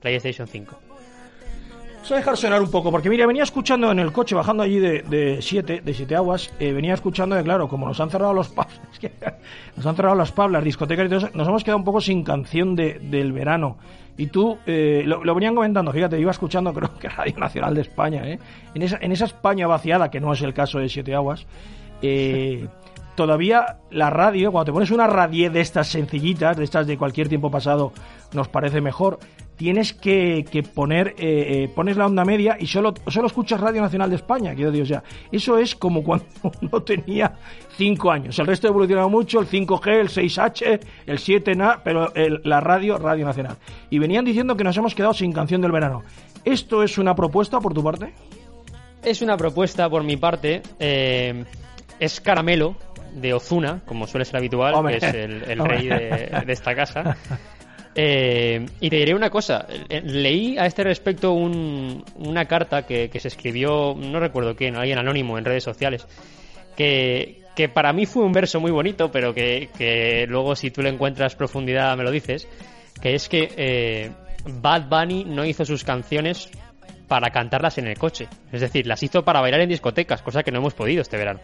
[0.00, 0.78] PlayStation 5.
[2.08, 4.78] Vamos a dejar sonar un poco, porque mira, venía escuchando en el coche, bajando allí
[4.78, 8.48] de, siete, de siete aguas, eh, venía escuchando de claro, como nos han cerrado los
[8.48, 8.80] pubs,
[9.76, 12.00] nos han cerrado los pubs, las discotecas y todo eso, nos hemos quedado un poco
[12.00, 13.76] sin canción de, del verano.
[14.16, 18.26] Y tú, eh, lo, venían comentando, fíjate, iba escuchando, creo que Radio Nacional de España,
[18.26, 18.38] ¿eh?
[18.72, 21.46] en, esa, en esa España vaciada, que no es el caso de Siete Aguas,
[22.00, 22.68] eh,
[23.16, 27.28] todavía la radio, cuando te pones una radio de estas sencillitas, de estas de cualquier
[27.28, 27.92] tiempo pasado,
[28.32, 29.18] nos parece mejor,
[29.58, 34.08] tienes que, poner, eh, eh, pones la onda media y solo, solo escuchas Radio Nacional
[34.08, 35.02] de España, que Dios ya.
[35.30, 36.26] Eso es como cuando
[36.62, 37.34] uno tenía
[37.76, 38.38] 5 años.
[38.38, 42.10] El resto ha evolucionado mucho, el 5G, el 6H, el 7NA, pero
[42.44, 43.56] la radio, Radio Nacional.
[43.90, 46.04] Y venían diciendo que nos hemos quedado sin canción del verano.
[46.44, 48.14] ¿Esto es una propuesta por tu parte?
[49.02, 50.62] Es una propuesta por mi parte.
[50.78, 51.44] Eh,
[51.98, 52.76] es Caramelo,
[53.12, 57.16] de Ozuna, como suele ser habitual, que es el, rey de, de, esta casa.
[58.00, 63.26] Eh, y te diré una cosa, eh, leí a este respecto una carta que, se
[63.26, 66.06] escribió, no recuerdo quién, alguien anónimo en redes sociales,
[66.76, 67.42] que,
[67.74, 71.96] para mí fue un verso muy bonito, pero que, luego si tú le encuentras profundidad
[71.96, 72.46] me lo dices,
[73.02, 74.12] que es que eh,
[74.46, 76.48] Bad Bunny no hizo sus canciones
[77.08, 78.28] para cantarlas en el coche.
[78.52, 81.40] Es decir, las hizo para bailar en discotecas, cosa que no hemos podido este verano.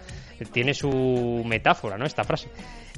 [0.52, 2.04] Tiene su metáfora, ¿no?
[2.04, 2.48] Esta frase.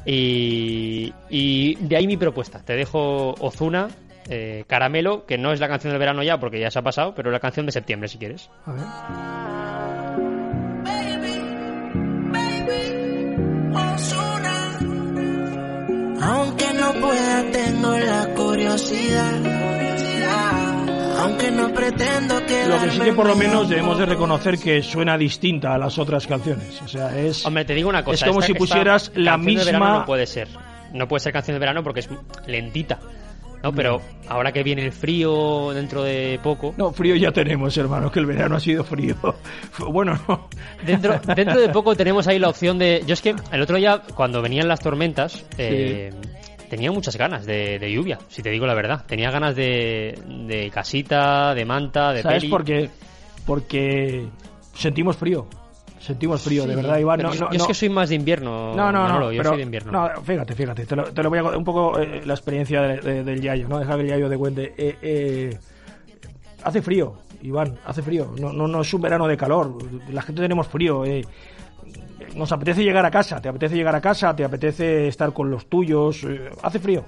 [0.04, 2.62] Y, de ahí mi propuesta.
[2.64, 3.88] Te dejo Ozuna,
[4.28, 7.14] eh, Caramelo, que no es la canción del verano ya porque ya se ha pasado,
[7.14, 8.50] pero la canción de septiembre si quieres.
[8.66, 8.84] A ver.
[16.22, 19.55] Aunque no pueda, tengo la curiosidad.
[21.18, 22.66] Aunque no pretendo que.
[22.66, 25.98] Lo que sí que por lo menos debemos de reconocer que suena distinta a las
[25.98, 26.80] otras canciones.
[26.82, 27.44] O sea, es.
[27.46, 28.24] Hombre, te digo una cosa.
[28.24, 29.98] Es como si pusieras la misma.
[29.98, 30.48] no puede ser.
[30.92, 32.08] No puede ser canción de verano porque es
[32.46, 32.98] lentita.
[33.62, 33.72] ¿no?
[33.72, 36.74] Pero ahora que viene el frío dentro de poco.
[36.76, 39.16] No, frío ya tenemos, hermano, que el verano ha sido frío.
[39.78, 40.48] Bueno, no.
[40.84, 43.02] Dentro, dentro de poco tenemos ahí la opción de.
[43.06, 46.12] Yo es que el otro día, cuando venían las tormentas, eh,
[46.68, 49.04] tenía muchas ganas de, lluvia, si te digo la verdad.
[49.06, 52.90] Tenía ganas de, de casita, de manta, de ¿Sabes por qué?
[53.44, 54.26] Porque
[54.74, 55.46] sentimos frío.
[55.98, 57.20] Sentimos frío, de verdad, Iván.
[57.20, 58.74] No, yo, es que soy más de invierno.
[58.76, 59.32] No, no, no.
[59.32, 59.92] Yo soy de invierno.
[59.92, 60.86] No, fíjate, fíjate.
[60.86, 63.78] Te lo, te lo voy a un poco eh, la experiencia del Yayo, ¿no?
[63.80, 64.74] Deja que el Yayo de cuente.
[64.76, 65.58] Eh, eh,
[66.62, 68.32] hace frío, Iván, hace frío.
[68.38, 69.78] No, no, no es un verano de calor.
[70.10, 71.04] La gente tenemos frío.
[71.04, 71.24] Eh
[72.34, 75.66] nos apetece llegar a casa, te apetece llegar a casa, te apetece estar con los
[75.66, 77.04] tuyos, eh, hace frío,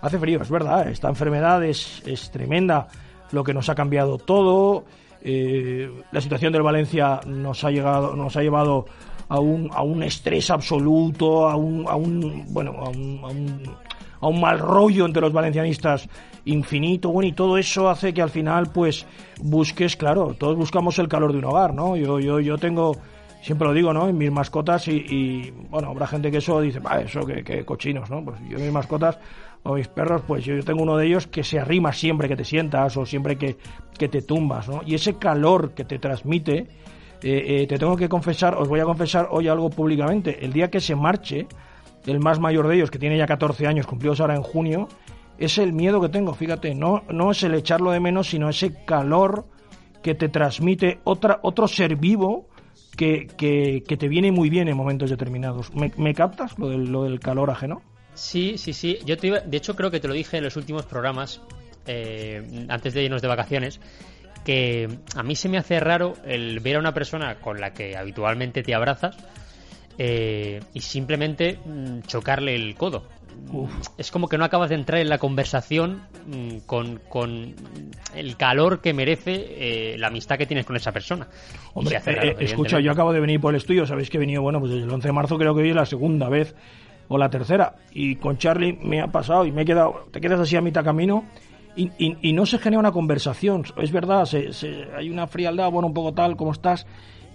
[0.00, 2.88] hace frío, es verdad, esta enfermedad es, tremenda,
[3.32, 4.84] lo que nos ha cambiado todo,
[5.22, 8.86] eh, la situación del Valencia nos ha llegado, nos ha llevado
[9.28, 13.62] a un, a un estrés absoluto, a un, a un bueno, a un, a un,
[14.20, 16.08] a un mal rollo entre los valencianistas
[16.44, 19.06] infinito, bueno, y todo eso hace que al final, pues,
[19.40, 21.96] busques, claro, todos buscamos el calor de un hogar, ¿no?
[21.96, 22.96] Yo, yo, yo tengo
[23.40, 24.08] siempre lo digo, ¿no?
[24.08, 28.24] En mis mascotas y, bueno, habrá gente que eso dice, va, eso que, cochinos, ¿no?
[28.24, 29.18] Pues yo mis mascotas
[29.62, 32.44] o mis perros, pues yo, tengo uno de ellos que se arrima siempre que te
[32.44, 33.56] sientas o siempre que,
[33.96, 34.80] que te tumbas, ¿no?
[34.84, 36.68] Y ese calor que te transmite,
[37.22, 40.70] eh, eh, te tengo que confesar, os voy a confesar hoy algo públicamente, el día
[40.70, 41.46] que se marche,
[42.06, 44.88] el más mayor de ellos, que tiene ya 14 años, cumplidos ahora en junio,
[45.38, 48.84] es el miedo que tengo, fíjate, no, no es el echarlo de menos, sino ese
[48.84, 49.46] calor
[50.02, 52.48] que te transmite otra, otro ser vivo,
[52.98, 53.28] que,
[53.86, 55.70] que, te viene muy bien en momentos determinados.
[55.72, 57.80] ¿Me, captas lo del, lo del calor ajeno?
[58.14, 58.98] Sí, sí, sí.
[59.06, 61.40] Yo te de hecho, creo que te lo dije en los últimos programas,
[61.86, 63.80] eh, antes de irnos de vacaciones,
[64.44, 67.96] que a mí se me hace raro el ver a una persona con la que
[67.96, 69.16] habitualmente te abrazas
[69.96, 73.04] eh, y simplemente mm, chocarle el codo.
[73.96, 77.54] Es como que no acabas de entrar en la conversación mm, con, con
[78.14, 79.46] el calor que merece
[79.92, 81.28] eh, la amistad que tienes con esa persona.
[81.74, 84.60] Hombre, eh, escucha, yo acabo de venir por el estudio, sabéis que he venido, bueno,
[84.60, 86.54] pues desde el 11 de marzo creo que hoy es la segunda vez
[87.08, 87.76] o la tercera.
[87.92, 90.84] Y con Charlie me ha pasado y me he quedado, te quedas así a mitad
[90.84, 91.24] camino
[91.76, 93.64] y, y, no se genera una conversación.
[93.76, 94.50] Es verdad, se,
[94.96, 96.86] hay una frialdad, bueno, un poco tal, como estás.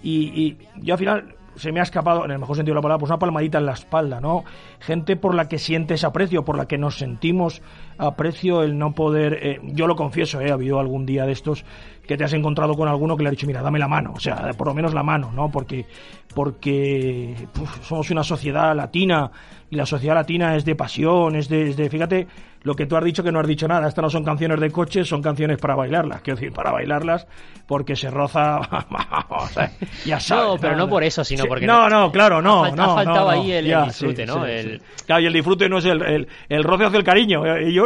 [0.02, 2.82] Y, y yo al final se me ha escapado, en el mejor sentido de la
[2.82, 4.44] palabra, pues una palmadita en la espalda, ¿no?
[4.80, 7.62] Gente por la que sientes aprecio, por la que nos sentimos
[7.98, 10.50] aprecio el no poder, eh, yo lo confieso, ¿eh?
[10.50, 11.64] ha habido algún día de estos
[12.06, 14.20] que te has encontrado con alguno que le ha dicho, mira, dame la mano, o
[14.20, 15.50] sea, por lo menos la mano, ¿no?
[15.50, 15.86] Porque,
[16.34, 17.34] porque
[17.82, 19.30] somos una sociedad latina
[19.70, 22.26] y la sociedad latina es de pasión, es de, es de, fíjate,
[22.64, 23.86] lo que tú has dicho que no has dicho nada.
[23.86, 26.22] Estas no son canciones de coche, son canciones para bailarlas.
[26.22, 27.26] Quiero decir, para bailarlas
[27.66, 28.58] porque se roza.
[30.06, 30.44] ya sabes.
[30.44, 31.66] No, pero no, por eso, sino porque.
[31.66, 32.64] No, no, claro, no.
[32.64, 34.46] Ha, no, ha faltado ahí el, disfrute, ¿no?
[34.46, 34.80] El...
[35.04, 37.42] Claro, y el disfrute no es el, el, el roce hacia el cariño.
[37.60, 37.84] Y yo...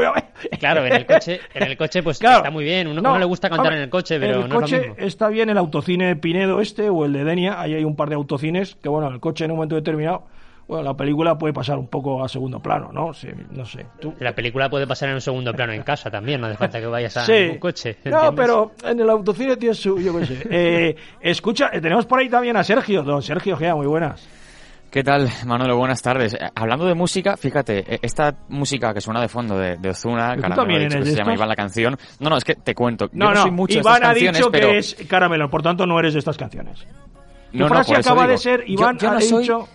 [0.61, 2.87] claro, en el coche, en el coche pues está muy bien.
[2.87, 5.07] Uno no, le gusta cantar en el coche, pero el no coche es lo mismo.
[5.07, 7.61] está bien el autocine Pinedo este o el de Denia.
[7.61, 10.27] Ahí hay un par de autocines que, bueno, el coche en un momento determinado
[10.69, 13.13] bueno, la película puede pasar un poco a segundo plano, ¿no?
[13.15, 13.87] Sí, no sé.
[14.01, 14.15] ¿Tú?
[14.21, 16.87] La película puede pasar en un segundo plano en casa también, no hace falta que
[16.87, 17.49] vayas a sí.
[17.53, 17.91] un coche.
[17.91, 18.23] ¿entiendes?
[18.23, 20.47] No, pero en el autocine tiene su, yo qué sé.
[20.51, 24.29] Eh, escucha, tenemos por ahí también a Sergio, don Sergio Gea, muy buenas.
[24.91, 25.77] ¿Qué tal, Manolo?
[25.77, 26.35] Buenas tardes.
[26.55, 30.99] Hablando de música, fíjate, esta música que suena de fondo de, de Ozuna, Caramelo, dicho,
[31.01, 31.97] que se llama Iván la canción.
[32.21, 33.07] No, no, es que te cuento.
[33.13, 34.69] No, yo no, no soy mucho Iván ha dicho pero...
[34.71, 36.87] que es Caramelo, por tanto no eres de estas canciones.
[37.53, 38.33] Tu No, no, frase por eso acaba digo.
[38.33, 39.69] de ser, Iván Yo- yo no ha soy- dicho...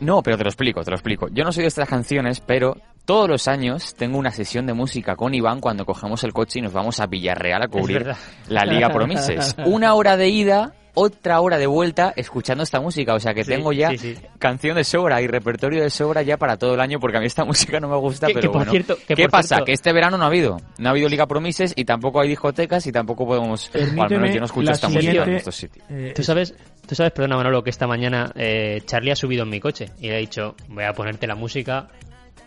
[0.00, 1.28] No, pero te lo explico, te lo explico.
[1.28, 2.76] Yo no soy de estas canciones, pero
[3.08, 6.62] todos los años tengo una sesión de música con Iván cuando cogemos el coche y
[6.62, 8.06] nos vamos a Villarreal a cubrir
[8.50, 9.56] la Liga Promises.
[9.64, 13.14] Una hora de ida, otra hora de vuelta escuchando esta música.
[13.14, 14.14] O sea que Sí, tengo ya sí, sí.
[14.38, 17.26] canción de sobra y repertorio de sobra ya para todo el año porque a mí
[17.26, 18.72] esta música no me gusta, Que- pero que por bueno.
[18.72, 19.48] cierto- que ¿Qué por pasa?
[19.56, 20.58] cierto- Que este verano no ha habido.
[20.76, 23.70] No ha habido Liga Promises y tampoco hay discotecas y tampoco podemos...
[23.74, 25.86] o al menos yo no escucho esta música en estos sitios.
[25.88, 26.54] eh, Tú sabes,
[26.86, 30.08] tú sabes, perdona Manolo, que esta mañana eh, Charlie ha subido en mi coche y
[30.08, 31.88] le he dicho, voy a ponerte la música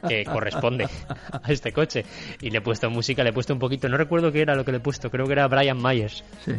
[0.07, 0.87] que corresponde
[1.31, 2.05] a este coche.
[2.41, 4.65] Y le he puesto música, le he puesto un poquito, no recuerdo qué era lo
[4.65, 6.23] que le he puesto, creo que era Brian Myers.
[6.45, 6.53] sí.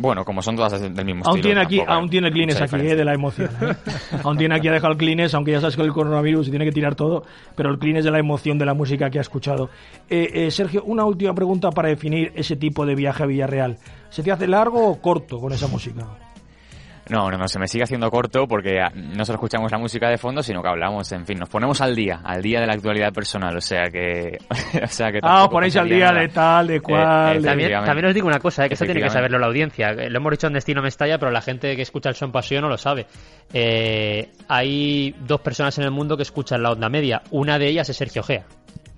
[0.00, 1.42] Bueno, como son todas del mismo Aún estilo.
[1.42, 3.50] tiene aquí, tampoco aún tiene el mucha aquí, eh, de la emoción.
[3.60, 3.76] ¿eh?
[4.24, 6.64] aún tiene aquí, ha dejado el Kleenex, aunque ya sabes que el coronavirus y tiene
[6.64, 7.22] que tirar todo,
[7.54, 9.68] pero el Kleenex de la emoción de la música que ha escuchado.
[10.08, 13.76] Eh, eh, Sergio, una última pregunta para definir ese tipo de viaje a Villarreal.
[14.08, 16.06] ¿Se te hace largo o corto con esa música?
[17.10, 20.08] No, no, no, se me sigue haciendo corto porque ah, no solo escuchamos la música
[20.08, 22.74] de fondo, sino que hablamos, en fin, nos ponemos al día, al día de la
[22.74, 24.38] actualidad personal, o sea que...
[24.82, 26.20] o sea que Ah, os ponéis al día nada.
[26.20, 27.36] de tal, de cual.
[27.36, 29.46] eh, de- También, también os digo una cosa, eh, que eso tiene que saberlo la
[29.48, 29.92] audiencia.
[29.92, 32.68] Lo hemos dicho en Destino Mestalla, pero la gente que escucha el Son Pasión no
[32.68, 33.06] lo sabe.
[33.52, 37.22] Eh, hay dos personas en el mundo que escuchan la onda media.
[37.30, 38.44] Una de ellas es Sergio Gea.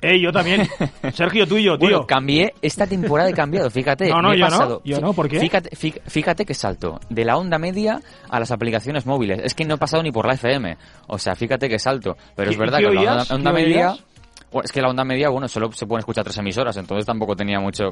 [0.02, 0.68] Eh, yo también.
[1.14, 1.88] Sergio, tú y yo, tío.
[1.88, 4.08] Bueno, cambié, esta temporada he cambiado, fíjate.
[4.08, 5.38] No, no, me he yo no, pasado, yo no, ¿por qué?
[5.38, 9.40] Fíjate, fí- fíjate que salto de la onda media a las aplicaciones móviles.
[9.44, 10.76] Es que no he pasado ni por la FM.
[11.06, 12.16] O sea, fíjate que salto.
[12.34, 13.90] Pero es ¿Qué- verdad que la onda, onda ¿Qué media...
[13.92, 14.04] oías?
[14.64, 17.58] Es que la onda media, bueno, solo se pueden escuchar tres emisoras, entonces tampoco tenía
[17.58, 17.84] mucho...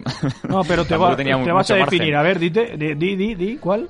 [0.47, 1.91] No, pero te, va- tenía te mucho vas a margen.
[1.99, 2.17] definir.
[2.17, 3.89] A ver, dite, di, di, di, di, ¿cuál?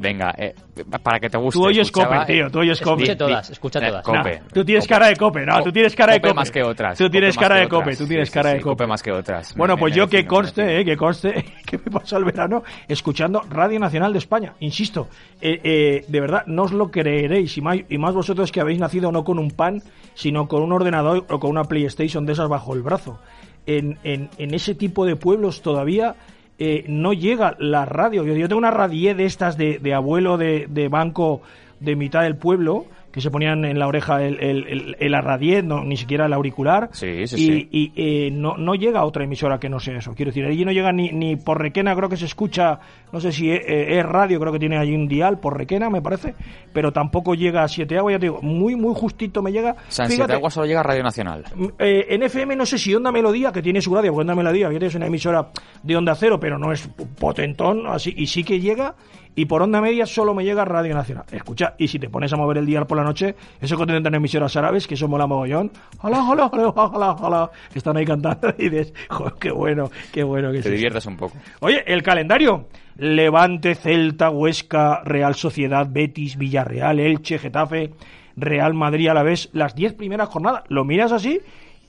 [0.00, 0.54] Venga, eh,
[1.02, 1.58] para que te guste.
[1.60, 3.02] Tú oyes Cope, tío, tú oyes Cope.
[3.02, 4.02] Escuche di- todas, escucha eh, todas.
[4.02, 4.40] Cope.
[4.40, 4.94] No, tú tienes Cope.
[4.94, 6.36] cara de cope, no, tú tienes cara de Cope cope.
[6.40, 6.96] más que otras.
[6.98, 8.70] Tú tienes Cope cara de cope, tú tienes cara de cope.
[8.70, 9.54] Cope más que otras.
[9.56, 13.42] Bueno, pues me yo que conste, eh, que conste que me pasó el verano escuchando
[13.50, 14.54] Radio Nacional de España.
[14.60, 15.08] Insisto,
[15.40, 18.78] eh, eh, de verdad, no os lo creeréis, y más, y más vosotros que habéis
[18.78, 19.82] nacido no con un pan,
[20.14, 23.18] sino con un ordenador o con una PlayStation de esas bajo el brazo.
[23.66, 26.14] En, en, en ese tipo de pueblos todavía
[26.60, 28.24] eh, no llega la radio.
[28.24, 31.42] Yo, tengo una radié de estas de, de abuelo de, de banco
[31.80, 35.84] de mitad del pueblo que se ponían en la oreja el, el, el, el no,
[35.84, 36.90] ni siquiera el auricular.
[36.92, 37.68] Sí, sí, y, sí.
[37.70, 40.14] y, eh, no, no llega a otra emisora que no sea eso.
[40.14, 42.78] Quiero decir, allí no llega ni, ni por Requena, creo que se escucha,
[43.12, 45.90] no sé si es, eh, es radio, creo que tiene allí un dial por Requena,
[45.90, 46.34] me parece,
[46.72, 49.74] pero tampoco llega a Siete Aguas, ya te digo, muy, muy justito me llega.
[49.88, 51.44] San Fíjate, Siete Aguas solo llega a Radio Nacional.
[51.78, 54.68] eh, en FM no sé si Onda Melodía, que tiene su radio, porque Onda Melodía
[54.86, 55.50] es una emisora
[55.82, 58.94] de Onda Cero, pero no es potentón, así, y sí que llega,
[59.34, 61.24] y por Onda Media solo me llega Radio Nacional.
[61.30, 64.14] Escucha, y si te pones a mover el dial por la noche, eso que tienen
[64.14, 65.70] emisoras árabes, que eso mola mogollón,
[66.02, 70.22] hola, hola, hola, hola, hola, que están ahí cantando, y dices, joder, qué bueno, qué
[70.24, 70.70] bueno que Te esto".
[70.70, 71.36] diviertes un poco.
[71.60, 72.66] Oye, el calendario.
[72.96, 77.92] Levante, Celta, Huesca, Real Sociedad, Betis, Villarreal, Elche, Getafe,
[78.36, 80.64] Real Madrid a la vez, las 10 primeras jornadas.
[80.68, 81.40] Lo miras así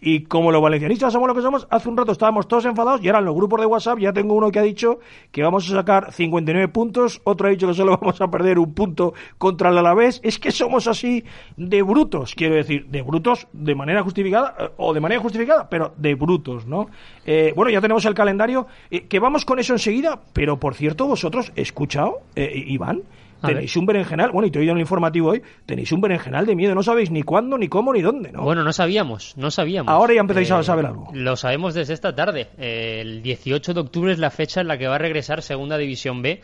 [0.01, 3.07] y como los valencianistas somos lo que somos, hace un rato estábamos todos enfadados y
[3.07, 4.99] ahora en los grupos de WhatsApp ya tengo uno que ha dicho
[5.31, 8.73] que vamos a sacar 59 puntos, otro ha dicho que solo vamos a perder un
[8.73, 10.19] punto contra el Alavés.
[10.23, 11.23] Es que somos así
[11.55, 15.93] de brutos, quiero decir, de brutos de manera justificada eh, o de manera justificada, pero
[15.97, 16.87] de brutos, ¿no?
[17.25, 21.05] Eh, bueno, ya tenemos el calendario, eh, que vamos con eso enseguida, pero por cierto,
[21.05, 23.03] vosotros, escuchado, eh, Iván,
[23.41, 26.45] tenéis un berenjenal, bueno, y te he oído en el informativo hoy, tenéis un berenjenal
[26.45, 28.43] de miedo, no sabéis ni cuándo, ni cómo, ni dónde, ¿no?
[28.43, 29.91] Bueno, no sabíamos, no sabíamos.
[29.91, 31.09] Ahora ya empezáis a saber algo.
[31.13, 32.49] Lo sabemos desde esta tarde.
[32.57, 35.77] Eh, el 18 de octubre es la fecha en la que va a regresar Segunda
[35.77, 36.41] División B.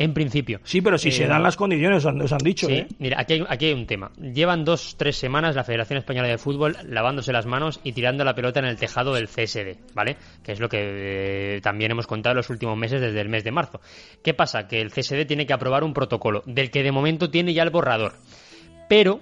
[0.00, 0.60] En principio.
[0.62, 2.86] Sí, pero si se Eh, dan las condiciones, os han, os han dicho, Sí, ¿eh?
[3.00, 4.12] mira, aquí hay, aquí hay un tema.
[4.16, 8.34] Llevan dos, tres semanas la Federación Española de Fútbol lavándose las manos y tirando la
[8.34, 10.16] pelota en el tejado del CSD, ¿vale?
[10.44, 13.42] Que es lo que eh, también hemos contado en los últimos meses desde el mes
[13.42, 13.80] de marzo.
[14.22, 14.68] ¿Qué pasa?
[14.68, 17.70] Que el CSD tiene que aprobar un protocolo, del que de momento tiene ya el
[17.70, 18.12] borrador.
[18.88, 19.20] Pero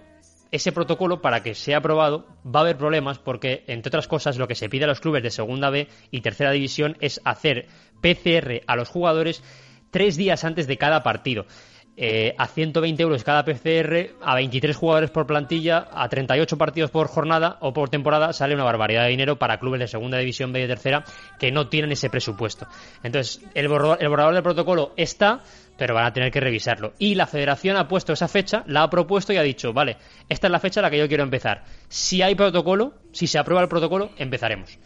[0.52, 4.46] ese protocolo, para que sea aprobado, va a haber problemas porque, entre otras cosas, lo
[4.46, 7.66] que se pide a los clubes de Segunda B y Tercera División es hacer
[8.00, 9.42] PCR a los jugadores
[9.96, 11.46] tres días antes de cada partido.
[11.96, 17.08] Eh, a 120 euros cada PCR, a 23 jugadores por plantilla, a 38 partidos por
[17.08, 20.62] jornada o por temporada, sale una barbaridad de dinero para clubes de segunda división B
[20.62, 21.02] y tercera
[21.38, 22.66] que no tienen ese presupuesto.
[23.02, 25.40] Entonces, el borrador, el borrador del protocolo está,
[25.78, 26.92] pero van a tener que revisarlo.
[26.98, 29.96] Y la federación ha puesto esa fecha, la ha propuesto y ha dicho, vale,
[30.28, 31.64] esta es la fecha a la que yo quiero empezar.
[31.88, 34.78] Si hay protocolo, si se aprueba el protocolo, empezaremos.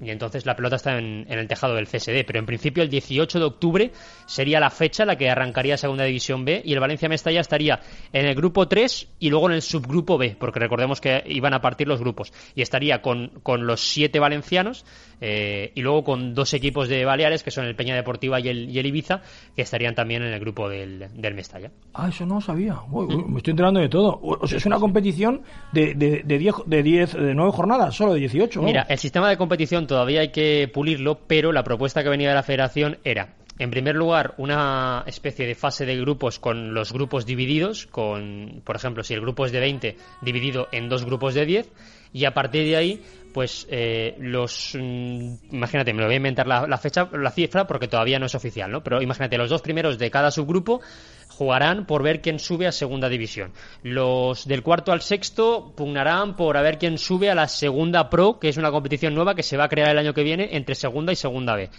[0.00, 2.88] Y entonces la pelota está en, en el tejado del CSD, pero en principio el
[2.88, 3.92] 18 de octubre
[4.26, 7.80] sería la fecha en la que arrancaría Segunda División B y el Valencia Mestalla estaría
[8.12, 11.60] en el grupo 3 y luego en el subgrupo B, porque recordemos que iban a
[11.60, 12.32] partir los grupos.
[12.54, 14.84] Y estaría con, con los siete valencianos
[15.20, 18.70] eh, y luego con dos equipos de Baleares, que son el Peña Deportiva y el,
[18.70, 19.22] y el Ibiza,
[19.56, 21.70] que estarían también en el grupo del, del Mestalla.
[21.94, 22.76] Ah, eso no lo sabía.
[22.90, 24.20] Uy, uy, Me estoy enterando de todo.
[24.22, 25.42] O sea, es una competición
[25.72, 28.60] de 10, de, de, diez, de, diez, de 9 jornadas, solo de 18.
[28.60, 28.66] ¿no?
[28.66, 32.36] Mira, el sistema de competición todavía hay que pulirlo, pero la propuesta que venía de
[32.36, 37.26] la federación era, en primer lugar, una especie de fase de grupos con los grupos
[37.26, 41.44] divididos, con, por ejemplo, si el grupo es de 20, dividido en dos grupos de
[41.44, 41.72] 10,
[42.12, 43.02] y a partir de ahí,
[43.34, 44.74] pues eh, los.
[44.74, 48.26] mm, imagínate, me lo voy a inventar la, la fecha, la cifra, porque todavía no
[48.26, 48.82] es oficial, ¿no?
[48.82, 50.80] Pero imagínate, los dos primeros de cada subgrupo
[51.38, 53.52] jugarán por ver quién sube a segunda división.
[53.84, 58.40] Los del cuarto al sexto pugnarán por a ver quién sube a la segunda pro,
[58.40, 60.74] que es una competición nueva que se va a crear el año que viene entre
[60.74, 61.70] segunda y segunda B.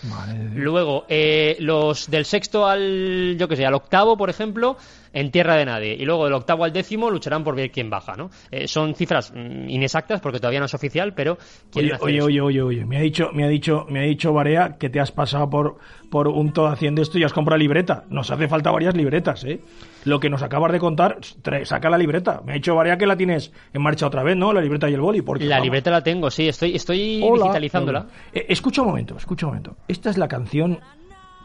[0.56, 4.78] Luego, eh, los del sexto al, yo que sé, al octavo, por ejemplo,
[5.14, 5.94] en tierra de nadie.
[5.96, 8.30] Y luego del octavo al décimo lucharán por ver quién baja, ¿no?
[8.52, 11.38] Eh, son cifras mm, inexactas porque todavía no es oficial, pero
[11.76, 12.26] Oye, hacer oye, eso.
[12.26, 15.00] oye, oye, oye, me ha dicho, me ha dicho, me ha dicho Barea que te
[15.00, 15.78] has pasado por,
[16.10, 18.06] por un todo haciendo esto y has comprado libreta.
[18.10, 19.60] Nos hace falta varias libretas, ¿eh?
[20.06, 21.18] Lo que nos acabas de contar,
[21.64, 22.42] saca la libreta.
[22.46, 24.54] Me ha dicho Barea que la tienes en marcha otra vez, ¿no?
[24.54, 25.22] La libreta y el boli.
[25.22, 27.44] Porque, La vamos, libreta la tengo, sí, estoy, estoy hola.
[27.46, 28.08] digitalizándola.
[28.32, 29.76] Eh, escucha un momento, escucha un momento.
[29.88, 30.80] Esta es la canción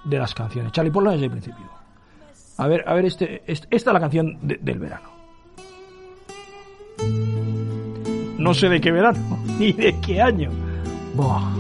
[0.04, 0.70] de las canciones.
[0.72, 1.83] Charlie, ponla desde el principio.
[2.56, 5.08] A ver, a ver, este, este- esta es la canción de- del verano.
[8.38, 10.50] No sé de qué verano, ni de qué año.
[11.14, 11.54] Buah.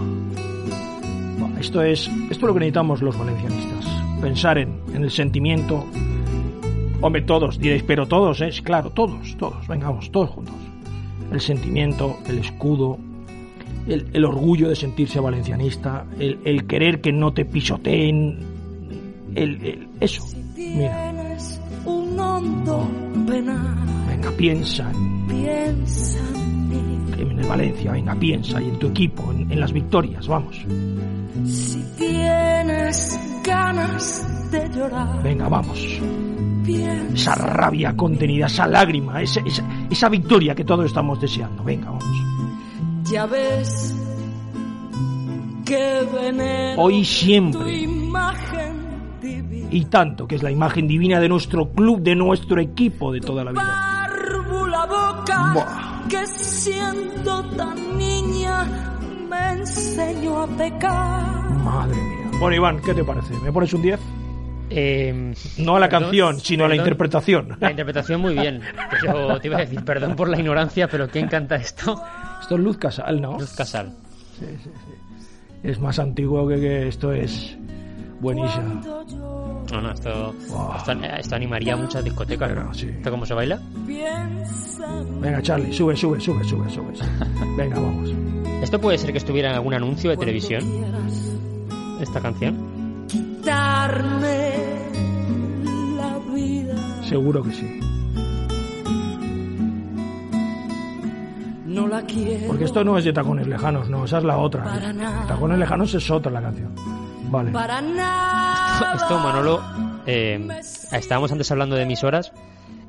[1.38, 3.86] Buah, Esto es, esto es lo que necesitamos los valencianistas.
[4.20, 5.84] Pensar en, en el sentimiento.
[7.00, 10.54] Hombre, todos, diréis, pero todos, es claro, todos, todos, vengamos, todos juntos.
[11.30, 12.98] El sentimiento, el escudo,
[13.86, 18.38] el, el orgullo de sentirse valencianista, el, el querer que no te pisoteen,
[19.34, 20.24] el, el- eso.
[20.56, 22.88] Mira, Tienes un hondo
[23.26, 27.12] penal, venga, piensa en, piensa en mí.
[27.18, 30.56] en el Valencia, venga, piensa y en tu equipo, en, en las victorias, vamos.
[31.44, 35.78] Si tienes ganas de llorar, Venga, vamos.
[36.64, 37.14] piensa.
[37.14, 41.64] Esa rabia contenida, esa lágrima, esa, esa, esa victoria que todos estamos deseando.
[41.64, 42.04] Venga, vamos.
[43.10, 43.94] Ya ves
[45.66, 48.73] que veneno Hoy tu siempre imagen divina.
[49.74, 53.44] Y tanto, que es la imagen divina de nuestro club, de nuestro equipo de toda
[53.44, 54.08] la vida.
[54.88, 56.08] Boca Buah.
[56.08, 58.64] que siendo tan niña
[59.28, 61.50] me enseñó a pecar.
[61.64, 62.30] Madre mía.
[62.38, 63.32] Bueno, Iván, ¿qué te parece?
[63.42, 64.00] ¿Me pones un 10?
[64.70, 66.84] Eh, No a la perdón, canción, sino a la perdón.
[66.86, 67.56] interpretación.
[67.60, 68.60] La interpretación muy bien.
[69.00, 72.00] Pero te iba a decir, perdón por la ignorancia, pero ¿quién canta esto?
[72.42, 73.38] Esto es Luz Casal, ¿no?
[73.38, 73.92] Luz Casal.
[75.62, 77.56] Es más antiguo que, que esto es
[78.24, 78.64] buenísimo.
[78.64, 80.34] Cuando yo No, no, esto,
[80.76, 82.54] esto, esto animaría muchas discotecas, ¿no?
[82.56, 82.88] Pero, sí.
[82.88, 83.60] ¿Esto cómo se baila?
[85.20, 86.92] Venga, Charlie, sube, sube, sube, sube, sube.
[87.56, 88.10] Venga, vamos.
[88.62, 90.62] ¿Esto puede ser que estuviera en algún anuncio de televisión?
[92.00, 93.06] Esta canción.
[93.08, 94.52] quitarme
[95.96, 97.02] la vida.
[97.04, 97.80] Seguro que sí.
[101.66, 102.46] No la quiero.
[102.46, 104.64] Porque esto no es de tacones lejanos, no, esa es la otra.
[104.64, 105.26] Para nada.
[105.26, 106.72] Tacones lejanos es otra la canción.
[107.34, 107.50] Vale.
[107.52, 108.94] Para nada.
[108.96, 109.60] Esto, Manolo,
[110.06, 110.48] eh,
[110.92, 112.32] estábamos antes hablando de emisoras.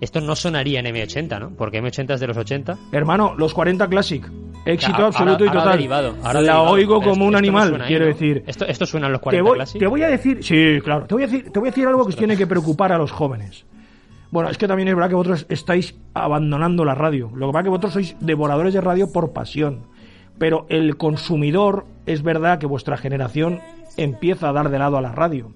[0.01, 1.49] Esto no sonaría en M80, ¿no?
[1.51, 2.77] Porque M80 es de los 80.
[2.91, 4.25] Hermano, los 40 Classic.
[4.65, 5.77] Éxito Ahora- absoluto y ahora total.
[5.77, 6.69] derivado, ahora la derivado.
[6.71, 8.11] oigo como esto- un no animal, ahí, quiero ¿no?
[8.11, 8.43] decir.
[8.47, 9.79] Esto, esto suena en los Te 40 voy, Classic.
[9.79, 12.03] te voy a decir, sí, claro, te voy a decir, te voy a decir algo
[12.03, 13.65] que os tiene que preocupar a los jóvenes.
[14.31, 17.31] Bueno, es que también es verdad que vosotros estáis abandonando la radio.
[17.35, 19.83] Lo que pasa es que vosotros sois devoradores de radio por pasión.
[20.39, 23.59] Pero el consumidor, es verdad que vuestra generación
[23.97, 25.51] empieza a dar de lado a la radio.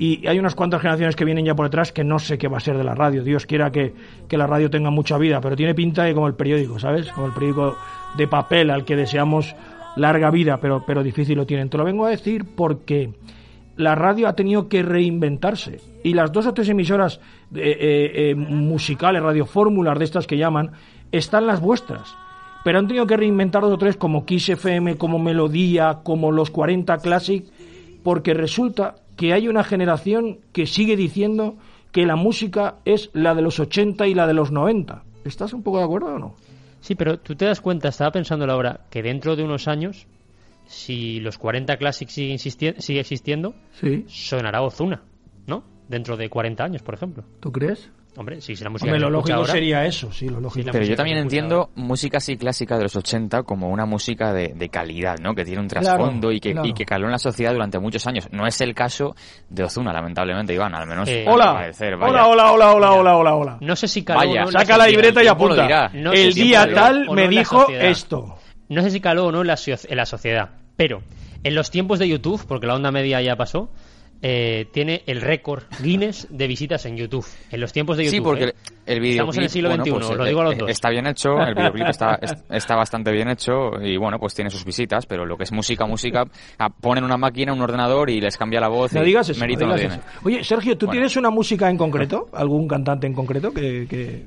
[0.00, 2.58] y hay unas cuantas generaciones que vienen ya por detrás que no sé qué va
[2.58, 3.24] a ser de la radio.
[3.24, 3.94] Dios quiera que,
[4.28, 7.10] que la radio tenga mucha vida, pero tiene pinta de como el periódico, ¿sabes?
[7.10, 7.76] Como el periódico
[8.16, 9.56] de papel al que deseamos
[9.96, 11.68] larga vida, pero, pero difícil lo tienen.
[11.68, 13.12] Te lo vengo a decir porque
[13.76, 17.20] la radio ha tenido que reinventarse y las dos o tres emisoras
[17.54, 20.72] eh, eh, eh, musicales, radiofórmulas de estas que llaman,
[21.12, 22.14] están las vuestras.
[22.64, 26.50] Pero han tenido que reinventar dos o tres como Kiss FM, como Melodía, como los
[26.50, 27.46] 40 Classic,
[28.08, 31.58] porque resulta que hay una generación que sigue diciendo
[31.92, 35.02] que la música es la de los 80 y la de los 90.
[35.26, 36.34] ¿Estás un poco de acuerdo o no?
[36.80, 40.06] Sí, pero tú te das cuenta, estaba pensando ahora, que dentro de unos años,
[40.64, 44.06] si los 40 Classic sigue, sigue existiendo, Sí.
[44.08, 45.02] sonará Ozuna,
[45.46, 45.64] ¿no?
[45.90, 47.24] Dentro de 40 años, por ejemplo.
[47.40, 47.90] ¿Tú crees?
[48.18, 50.66] Hombre, si es la música Hombre, lo lógico ahora, sería eso, sí, lo lógico.
[50.66, 54.54] Pero música yo también entiendo música así clásica de los 80 como una música de,
[54.56, 55.34] de calidad, ¿no?
[55.36, 56.66] Que tiene un Claro, trasfondo y, que, claro.
[56.68, 58.28] y que caló en la sociedad durante muchos años.
[58.32, 59.14] No es el caso
[59.48, 61.08] de Ozuna, lamentablemente, Iván, al menos.
[61.08, 62.26] Eh, Hola, parecer, vaya.
[62.26, 63.58] hola, hola, hola, hola, hola, hola, hola.
[63.60, 65.88] No sé si caló Vaya, no la Saca la libreta y apunta.
[65.94, 68.34] No El si día tal no me dijo esto.
[68.68, 71.02] No sé si caló o no en la, en la sociedad, pero
[71.44, 73.70] en los tiempos de YouTube, porque la onda media ya pasó,
[74.20, 77.24] eh, tiene el récord Guinness de visitas en YouTube.
[77.50, 78.16] En los tiempos de YouTube.
[78.16, 78.54] Sí, porque ¿eh?
[78.86, 79.10] el, videoclip...
[79.12, 80.70] Estamos en el siglo bueno, XXI, pues, os lo digo a los eh, dos.
[80.70, 84.50] Está bien hecho, el videoclip está, es- está bastante bien hecho y bueno, pues tiene
[84.50, 86.24] sus visitas, pero lo que es música, música,
[86.58, 89.40] ah, ponen una máquina, un ordenador y les cambia la voz No y digas eso,
[89.40, 90.04] mérito no no digas tiene.
[90.10, 90.20] eso.
[90.26, 90.98] Oye, Sergio, ¿tú Bueno.
[90.98, 92.28] tienes una música en concreto?
[92.32, 93.86] ¿Algún cantante en concreto que...?
[93.88, 94.26] que-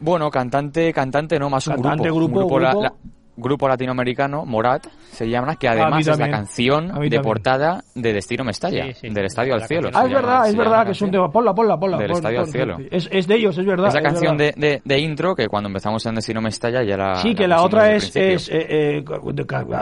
[0.00, 2.40] Bueno, cantante, cantante no, más un Cantante, grupo.
[2.40, 2.82] grupo, un grupo.
[2.82, 2.92] la-
[3.36, 7.22] grupo latinoamericano, Morat, se llama, que A además es la canción A de también.
[7.22, 9.08] portada de Destino Mestalla, Sí, sí.
[9.10, 9.90] del Estadio al La Cielo.
[9.92, 11.30] Ah, es verdad, es verdad la que es un tema.
[11.30, 11.98] Ponla, ponla, ponla.
[11.98, 12.76] Del pon- Estadio al Cielo.
[12.90, 13.88] Es, es de ellos, es verdad.
[13.88, 14.54] Es la es canción verdad.
[14.56, 17.16] de, de, de intro que cuando empezamos en Destino Mestalla ya la.
[17.16, 18.66] Sí, que la otra es, es eh,
[19.00, 19.04] eh,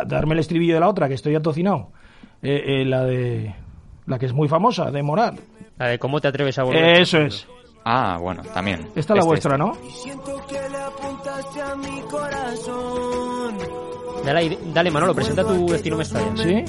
[0.06, 1.90] darme el estribillo de la otra, que estoy atocinado.
[2.42, 3.54] Eh, eh, la de
[4.06, 5.38] la que es muy famosa, de Morat.
[5.78, 7.00] La de cómo te atreves a volver.
[7.00, 7.46] Eso es.
[7.86, 8.80] Ah, bueno, también.
[8.94, 9.58] Esta es la Este, vuestra, este.
[9.58, 9.72] ¿no?
[11.54, 13.23] Dale, ahí-
[14.72, 16.36] dale, Manolo, presenta tu destino Mestalla.
[16.36, 16.64] ¿Sí?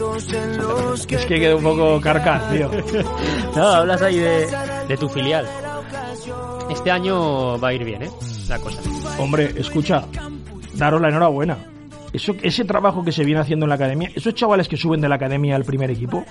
[1.16, 2.70] Es que queda un poco carcas, tío.
[3.56, 4.48] No, hablas ahí de,
[4.88, 5.48] de tu filial.
[6.70, 8.10] Este año va a ir bien, ¿eh?
[8.50, 8.82] La cosa.
[9.20, 10.06] Hombre, escucha,
[10.74, 11.58] daros la enhorabuena.
[12.12, 15.08] Eso, ese trabajo que se viene haciendo en la academia, esos chavales que suben de
[15.10, 16.24] la academia al primer equipo,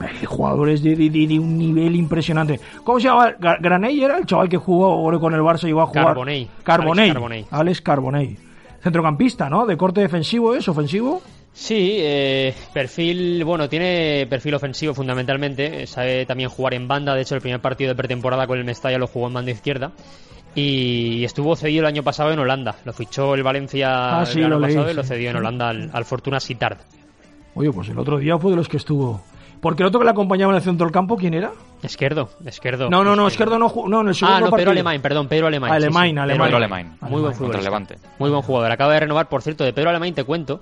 [0.00, 2.60] eh, jugadores de, de- de- de un nivel impresionante.
[2.84, 3.32] ¿Cómo se llama?
[3.38, 6.06] ¿Graney era el chaval que jugó con el Barça y iba a jugar?
[6.06, 6.48] Carbonell.
[6.64, 7.00] Carbonell.
[7.10, 7.46] Alex Carbonell.
[7.50, 8.38] Alex Carbonell.
[8.82, 9.64] Centrocampista, ¿no?
[9.64, 11.22] De corte defensivo, ¿es ofensivo?
[11.52, 17.34] Sí, eh, perfil, bueno, tiene perfil ofensivo fundamentalmente, sabe también jugar en banda, de hecho
[17.34, 19.92] el primer partido de pretemporada con el Mestalla lo jugó en banda izquierda
[20.54, 24.36] y estuvo cedido el año pasado en Holanda, lo fichó el Valencia Ah, el sí,
[24.36, 26.78] verano lo leí, pasado y lo cedió en Holanda al, al Fortuna Sittard.
[27.54, 29.20] Oye, pues el otro día fue de los que estuvo.
[29.60, 31.52] Porque el otro que le acompañaba en el centro del campo, ¿quién era?
[31.82, 32.88] Izquierdo, izquierdo.
[32.88, 34.50] No, no, no, Izquierdo no, ju- no, en el Ah, no.
[34.50, 35.70] Pedro Alemán, perdón, Pedro Alemán.
[35.70, 36.80] sí, sí, Alemán, Pedro Alemán.
[36.80, 36.98] Alemán.
[37.10, 37.62] Muy buen futbolista.
[37.62, 37.96] Levante.
[38.18, 38.70] Muy buen jugador.
[38.70, 40.60] Acaba de renovar, por cierto, de Pedro Alemán te cuento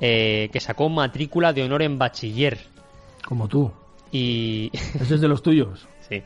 [0.00, 2.58] eh, que sacó matrícula de honor en bachiller.
[3.24, 3.70] Como tú.
[4.10, 5.86] Y Ese es de los tuyos.
[6.08, 6.22] Sí.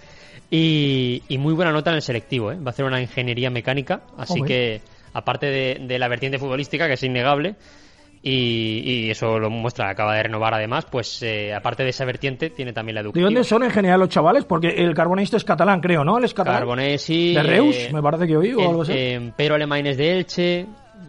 [0.50, 2.56] Y, y muy buena nota en el selectivo, ¿eh?
[2.56, 4.82] Va a hacer una ingeniería mecánica, así que,
[5.14, 7.54] aparte de, de la vertiente futbolística, que es innegable,
[8.22, 12.50] y, y eso lo muestra, acaba de renovar además, pues eh, aparte de esa vertiente,
[12.50, 13.24] tiene también la ¿De educativa.
[13.26, 14.44] dónde son en general los chavales?
[14.44, 16.18] Porque el carbonista es catalán, creo, ¿no?
[16.18, 16.60] Él es catalán.
[16.60, 17.34] Carbonesi.
[17.34, 18.92] De Reus, eh, me parece que oí, o el- algo así.
[18.94, 20.66] eh, Pedro Alemán es de Elche,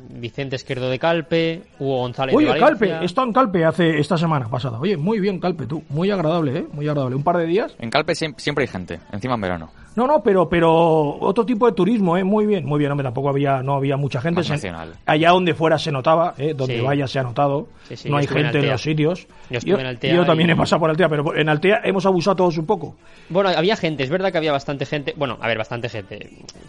[0.10, 2.60] Vicente Izquierdo de Calpe, Hugo González Oye, de.
[2.60, 4.80] Calpe, he estado en Calpe hace esta semana pasada.
[4.80, 5.84] Oye, muy bien, Calpe, tú.
[5.90, 6.66] Muy agradable, ¿eh?
[6.72, 7.16] Muy agradable.
[7.16, 7.76] Un par de días.
[7.80, 9.72] En Calpe siem- siempre hay gente, encima en verano.
[9.96, 10.72] No, no, pero, pero
[11.20, 12.24] otro tipo de turismo, ¿eh?
[12.24, 12.92] Muy bien, muy bien.
[12.92, 14.44] Hombre, tampoco había, no había mucha gente.
[14.44, 14.72] Se-
[15.06, 16.54] allá donde fuera se notaba, ¿eh?
[16.56, 16.82] Donde Sí.
[16.84, 17.68] vaya se ha notado.
[17.88, 19.28] Sí, sí, no hay en gente en los sitios.
[19.64, 22.36] Yo en Altea yo también y- he pasado por Altea, pero en Altea hemos abusado
[22.38, 22.96] todos un poco.
[23.30, 25.14] Bueno, había gente, es verdad que había bastante gente.
[25.16, 26.18] Bueno, a ver, bastante gente.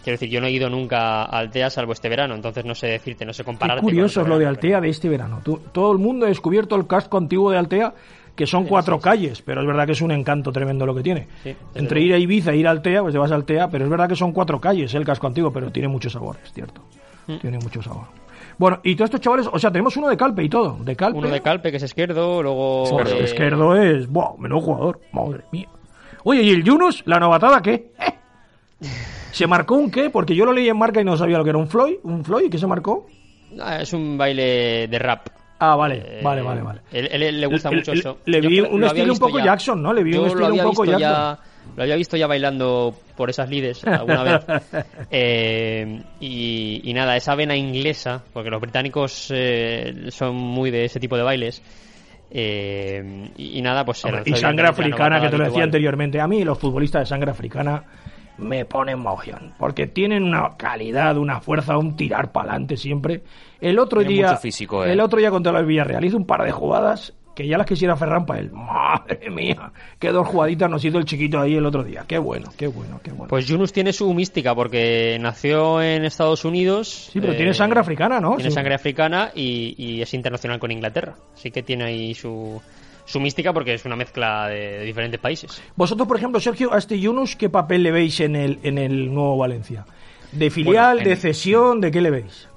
[0.03, 2.87] Quiero decir, yo no he ido nunca a Altea salvo este verano, entonces no sé
[2.87, 3.81] decirte, no sé Qué compararte.
[3.81, 5.41] curioso con es lo de Altea de este verano.
[5.43, 7.93] Tú- todo el mundo ha descubierto el casco antiguo de Altea,
[8.35, 11.27] que son cuatro calles, pero es verdad que es un encanto tremendo lo que tiene.
[11.43, 13.85] Sí, Entre ir a Ibiza e ir a Altea, pues te vas a Altea, pero
[13.85, 16.81] es verdad que son cuatro calles el casco antiguo, pero tiene mucho sabor, es cierto.
[17.27, 17.37] Mm.
[17.37, 18.05] Tiene mucho sabor.
[18.57, 20.77] Bueno, y todos estos chavales, o sea, tenemos uno de Calpe y todo.
[20.81, 21.17] De Calpe.
[21.17, 22.85] Uno de Calpe, que es izquierdo, luego.
[22.85, 24.07] Joder, eh, Izquierdo es.
[24.07, 24.37] ¡Buah!
[24.37, 25.01] Menudo jugador.
[25.11, 25.67] Madre mía.
[26.23, 27.03] Oye, ¿y el Yunus?
[27.05, 27.91] ¿La novatada qué?
[27.99, 28.87] ¿Eh?
[29.31, 30.09] ¿Se marcó un qué?
[30.09, 31.59] Porque yo lo leí en marca y no sabía lo que era.
[31.59, 31.95] ¿Un Floyd?
[32.03, 32.49] ¿Un Floyd?
[32.49, 33.07] ¿Qué se marcó?
[33.61, 35.27] ah, es un baile de rap.
[35.59, 36.81] Ah, vale, Eh, vale, vale, vale.
[36.91, 38.17] Él, él- él le gusta Le- mucho le- eso.
[38.25, 39.45] le vi un estilo un poco ya.
[39.45, 39.93] Jackson, ¿no?
[39.93, 40.99] Le vi un Yo lo estilo un poco Jackson.
[40.99, 41.39] ya-
[41.75, 44.45] lo había visto ya bailando por esas lides alguna vez.
[45.11, 50.99] Eh, y, y nada, esa vena inglesa, porque los británicos eh, son muy de ese
[50.99, 51.61] tipo de bailes.
[52.31, 56.19] Eh, y, y nada, pues Hombre, y sangre africana, que te lo decía anteriormente.
[56.19, 57.81] A mí los futbolistas de sangre africana
[58.37, 63.21] me ponen mogollón, porque tienen una calidad, una fuerza, un tirar para adelante siempre.
[63.61, 64.91] El otro Tiene día, mucho físico, ¿eh?
[64.91, 67.97] el otro día contra el Villarreal hizo un par de jugadas que ya las quisiera
[67.97, 68.51] Ferran para él.
[68.53, 72.05] Madre mía, qué dos jugaditas nos hizo el chiquito ahí el otro día.
[72.07, 73.27] Qué bueno, qué bueno, qué bueno.
[73.27, 77.09] Pues Yunus tiene su mística porque nació en Estados Unidos.
[77.11, 78.35] sí, pero tiene sangre africana, ¿no?
[78.35, 78.55] Tiene Sí.
[78.55, 81.15] sangre africana y, y es internacional con Inglaterra.
[81.33, 82.61] Así que tiene ahí su,
[83.05, 85.61] su mística porque es una mezcla de, de diferentes países.
[85.75, 89.13] Vosotros, por ejemplo, Sergio, a este Yunus, ¿qué papel le veis en el, en el
[89.13, 89.85] nuevo Valencia?
[90.31, 92.49] ¿De filial, Bueno, de cesión, de qué le veis?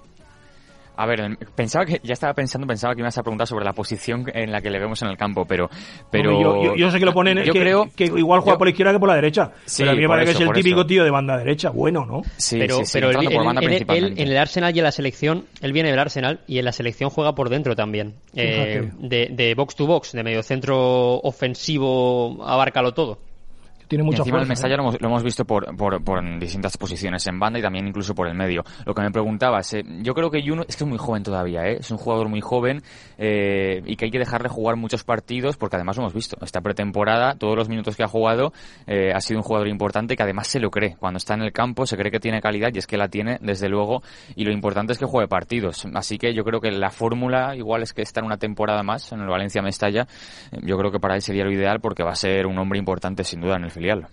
[1.01, 3.65] A ver, en- pensaba que ya estaba pensando, pensaba que me ibas a preguntar sobre
[3.65, 5.71] la posición en la que le vemos en el campo, pero
[6.11, 8.59] pero yo, yo- yo sé que lo ponen yo que, creo que igual juega yo-
[8.59, 9.53] por la izquierda que por la derecha.
[9.65, 10.87] Sí, pero a mí me parece que es el típico eso.
[10.89, 11.71] tío de banda derecha.
[11.71, 12.23] Bueno, ¿no?
[12.37, 14.23] Sí, pero sí, sí, pero él, entrando por él- banda él- él principalmente.
[14.23, 17.11] en el Arsenal y en la selección, él viene del Arsenal y en la selección
[17.11, 18.15] juega por dentro también.
[18.35, 23.19] Eh, de, de box to box, de medio centro ofensivo, abárcalo todo.
[23.89, 24.51] Tiene Y mucha encima el fuerza.
[24.51, 24.77] Mestalla ¿eh?
[24.77, 28.15] lo hemos, lo hemos visto por, por, por distintas posiciones, en banda y también incluso
[28.15, 28.63] por el medio.
[28.85, 31.63] Lo que me preguntabas, eh, yo creo que Juno es que es muy joven todavía,
[31.67, 31.79] ¿eh?
[31.81, 32.83] es un jugador muy joven
[33.19, 36.37] eh, y que hay que dejarle jugar muchos partidos porque además lo hemos visto.
[36.43, 38.53] Esta pretemporada, todos los minutos que ha jugado,
[38.87, 40.97] eh, ha sido un jugador importante que además se lo cree.
[40.99, 43.39] Cuando está en el campo se cree que tiene calidad y es que la tiene,
[43.41, 44.03] desde luego,
[44.37, 45.87] y lo importante es que juegue partidos.
[45.95, 49.21] Así que yo creo que la fórmula igual es que estar una temporada más en
[49.21, 50.07] el Valencia Mestalla,
[50.53, 52.79] eh, yo creo que para él sería lo ideal porque va a ser un hombre
[52.79, 54.07] importante sin duda en el filial.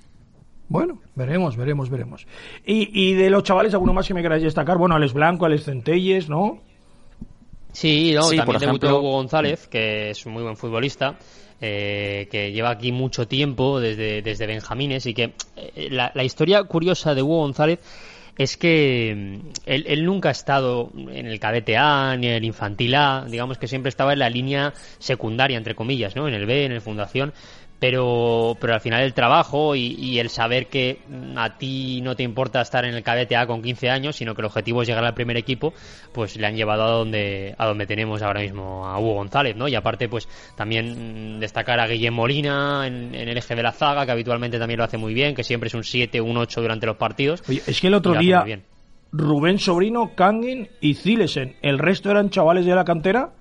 [0.68, 2.26] Bueno, veremos, veremos, veremos.
[2.66, 4.78] Y, y de los chavales, alguno más que me queráis destacar.
[4.78, 6.62] Bueno, Alex Blanco, Alex Centelles, ¿no?
[7.72, 11.18] Sí, no, Sí, también por debutó ejemplo- Hugo González, que es un muy buen futbolista,
[11.60, 16.64] eh, que lleva aquí mucho tiempo desde, desde Benjamines y que eh, la, la historia
[16.64, 17.80] curiosa de Hugo González
[18.38, 22.46] es que mm, él, él nunca ha estado en el cadete A ni en el
[22.46, 26.28] infantil A, digamos que siempre estaba en la línea secundaria, entre comillas, ¿no?
[26.28, 27.34] En el B, en el Fundación,
[27.80, 32.16] pero, pero al final el trabajo y, y el saber que mm, a ti no
[32.16, 34.88] te importa estar en el cadete A con 15 años, sino que el objetivo es
[34.88, 35.74] llegar al primer equipo,
[36.14, 39.68] pues le han llevado a donde, a donde tenemos ahora mismo a Hugo González, ¿no?
[39.68, 43.72] Y aparte, pues también mm, destacar a Guillem Molina en, en el eje de la
[43.72, 46.62] zaga, que habitualmente también lo hace muy bien, que siempre es un 7, un 8
[46.62, 47.44] durante los partidos.
[47.50, 48.46] Oye, es que el otro día.
[49.12, 53.32] Rubén Sobrino, Kangin y Zilesen, el resto eran chavales de la cantera,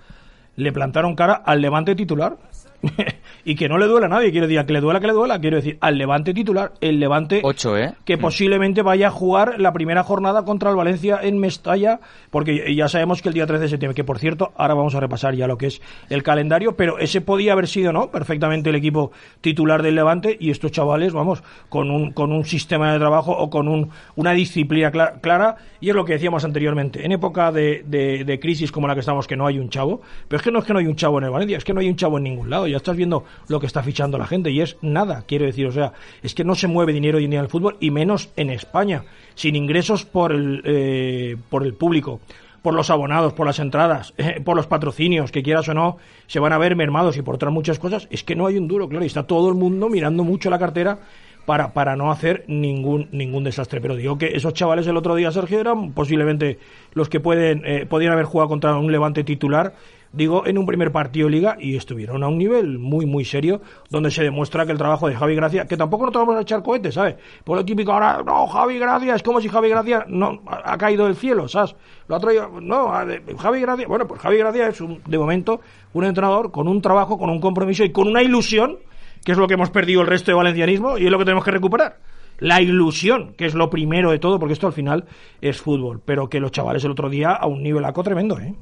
[0.56, 2.36] le plantaron cara al Levante titular.
[3.44, 5.12] y que no le duela a nadie, quiero decir, a que le duela, que le
[5.12, 7.94] duela, quiero decir, al Levante titular, el Levante Ocho, ¿eh?
[8.04, 8.20] que Mm.
[8.20, 13.20] posiblemente vaya a jugar la primera jornada contra el Valencia en Mestalla, porque ya sabemos
[13.22, 15.58] que el día 13 de septiembre, que por cierto, ahora vamos a repasar ya lo
[15.58, 18.10] que es el calendario, pero ese podía haber sido, ¿no?
[18.10, 22.92] Perfectamente el equipo titular del Levante y estos chavales, vamos, con un, con un sistema
[22.92, 27.04] de trabajo o con un, una disciplina cla- clara, y es lo que decíamos anteriormente,
[27.04, 30.00] en época de, de- de crisis como la que estamos, que no hay un chavo,
[30.28, 31.74] pero es que no es que no hay un chavo en el Valencia, es que
[31.74, 34.26] no hay un chavo en ningún lado, ya estás viendo lo que está fichando la
[34.26, 37.24] gente y es nada, quiero decir, o sea, es que no se mueve dinero hoy
[37.24, 39.04] en día en el fútbol y menos en España,
[39.36, 42.20] sin ingresos por el, eh, por el público,
[42.62, 46.40] por los abonados, por las entradas, eh, por los patrocinios, que quieras o no, se
[46.40, 48.88] van a ver mermados y por otras muchas cosas, es que no hay un duro,
[48.88, 50.98] claro, y está todo el mundo mirando mucho la cartera
[51.46, 53.80] para, para no hacer ningún ningún desastre.
[53.80, 56.58] Pero digo que esos chavales el otro día, Sergio, eran posiblemente
[56.92, 59.74] los que pueden eh, podían haber jugado contra un Levante titular,
[60.14, 63.60] digo, en un primer partido de liga y estuvieron a un nivel muy, muy serio,
[63.90, 66.42] donde se demuestra que el trabajo de Javi Gracia, que tampoco no te vamos a
[66.42, 67.16] echar cohetes, ¿sabes?
[67.42, 71.06] Por lo típico ahora, no, Javi Gracia, es como si Javi Gracia no ha caído
[71.06, 71.74] del cielo, ¿sabes?
[72.08, 72.92] Lo ha traído, no,
[73.38, 75.60] Javi Gracia, bueno, pues Javi Gracia es un, de momento
[75.92, 78.78] un entrenador con un trabajo, con un compromiso y con una ilusión
[79.24, 81.44] que es lo que hemos perdido el resto de valencianismo y es lo que tenemos
[81.44, 81.98] que recuperar.
[82.38, 85.04] La ilusión, que es lo primero de todo, porque esto al final
[85.40, 88.54] es fútbol, pero que los chavales el otro día a un nivelaco tremendo, ¿eh?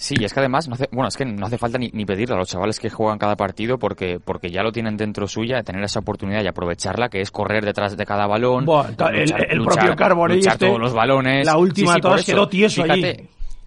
[0.00, 2.04] Sí, y es que además, no hace, bueno, es que no hace falta ni, ni
[2.06, 5.64] pedirle a los chavales que juegan cada partido porque, porque ya lo tienen dentro suya,
[5.64, 8.64] tener esa oportunidad y aprovecharla, que es correr detrás de cada balón.
[8.64, 11.44] Buah, el- el propio Carbonell luchar este, todos los balones.
[11.46, 13.00] la última de por todas quedó tieso allí.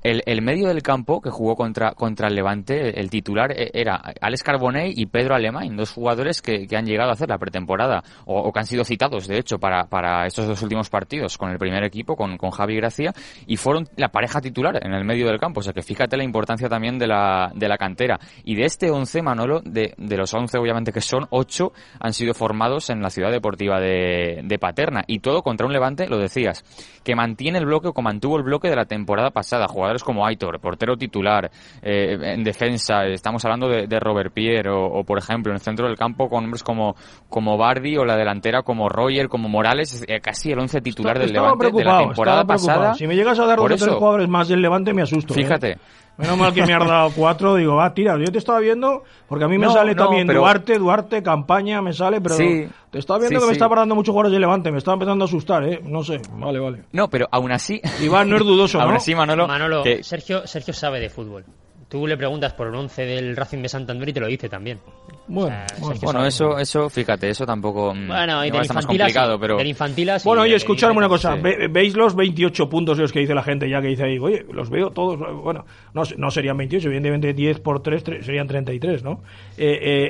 [0.04, 4.02] El, el medio del campo que jugó contra, contra el Levante, el titular eh, era
[4.20, 8.04] Alex Carbonell y Pedro Alemán, dos jugadores que, que han llegado a hacer la pretemporada
[8.26, 11.52] o, o que han sido citados, de hecho, para, para estos dos últimos partidos con
[11.52, 13.14] el primer equipo, con, con Javi Gracia,
[13.46, 15.60] y fueron la pareja titular en el medio del campo.
[15.60, 18.20] O sea que fíjate la importancia también de la, de la cantera.
[18.44, 22.34] Y de este 11, Manolo, de, de los 11 obviamente que son, 8 han sido
[22.34, 25.04] formados en la ciudad deportiva de, de Paterna.
[25.08, 26.64] Y todo contra un Levante, lo decías,
[27.04, 29.68] que mantiene el bloque o que mantuvo el bloque de la temporada pasada.
[29.68, 34.86] Jugadores como Aitor, portero titular, eh, en defensa, estamos hablando de, de Robert Pierre o,
[34.86, 36.96] o, por ejemplo, en el centro del campo con hombres como,
[37.30, 41.28] como Bardi o la delantera como Roger, como Morales, eh, casi el 11 titular del
[41.30, 42.94] Estaba Levante de la temporada pasada.
[42.94, 45.34] Si me llegas a dar dos o tres jugadores más del Levante, me asusto.
[45.34, 45.78] ¿eh?
[46.22, 49.46] Menos mal que me has dado cuatro, digo, va, tira, yo te estaba viendo, porque
[49.46, 52.68] a mí me No, sale no, también pero- Duarte, Duarte, campaña, me sale, pero Sí,
[52.92, 53.58] te estaba viendo sí, que me sí.
[53.58, 55.82] está parando muchos jugadores de Levante, me estaba empezando a asustar, ¿eh?
[55.84, 56.84] No sé, vale, vale.
[56.92, 57.82] No, pero aún así...
[58.02, 58.84] Iván no es dudoso, ¿no?
[58.86, 59.48] aún así, Manolo...
[59.48, 61.44] Manolo, que- Sergio, Sergio sabe de fútbol.
[61.92, 64.80] Tú le preguntas por el 11 del Racing de Santander y te lo dice también.
[65.28, 66.00] Bueno, O sea, bueno.
[66.02, 67.94] Bueno, eso, eso, fíjate, eso tampoco...
[67.94, 69.58] mm, Bueno, y del está más complicado, pero...
[69.58, 71.36] del infantil así, Bueno, oye, de- escuchadme una de- cosa.
[71.36, 71.42] sí.
[71.42, 74.18] Ve- ¿Veis los 28 puntos los que dice la gente ya que dice ahí?
[74.20, 75.20] Oye, los veo todos.
[75.44, 79.22] Bueno, no, sé- no serían 28, evidentemente 10 por 3 tre- serían 33, ¿no?
[79.58, 80.10] Eh, eh,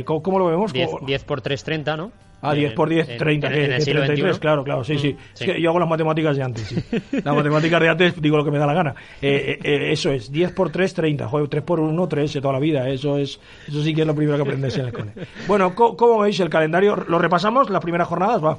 [0.00, 0.70] eh, ¿cómo, cómo lo vemos?
[0.70, 2.12] 10, ¿Cómo- 10 por 3, 30, ¿no?
[2.44, 4.40] Ah, 10 por 10, En- 30, en- que, en el que siglo 33, XXI.
[4.40, 5.12] claro, claro, sí, sí.
[5.12, 5.44] Mm, Es sí.
[5.46, 6.74] que yo hago las matemáticas de antes, sí.
[7.24, 8.94] Las matemáticas de antes digo lo que me da la gana.
[9.22, 11.28] Eh, eh, eh, eso es, 10 por 3, 30.
[11.28, 12.88] Joder, 3 por 1, 3 de toda la vida.
[12.88, 13.38] Eso es
[13.68, 15.12] eso sí que es lo primero que aprendes en el cole.
[15.46, 16.96] Bueno, co- ¿cómo veis el calendario?
[17.08, 17.70] ¿Lo repasamos?
[17.70, 18.44] ¿Las primeras jornadas?
[18.44, 18.58] Va.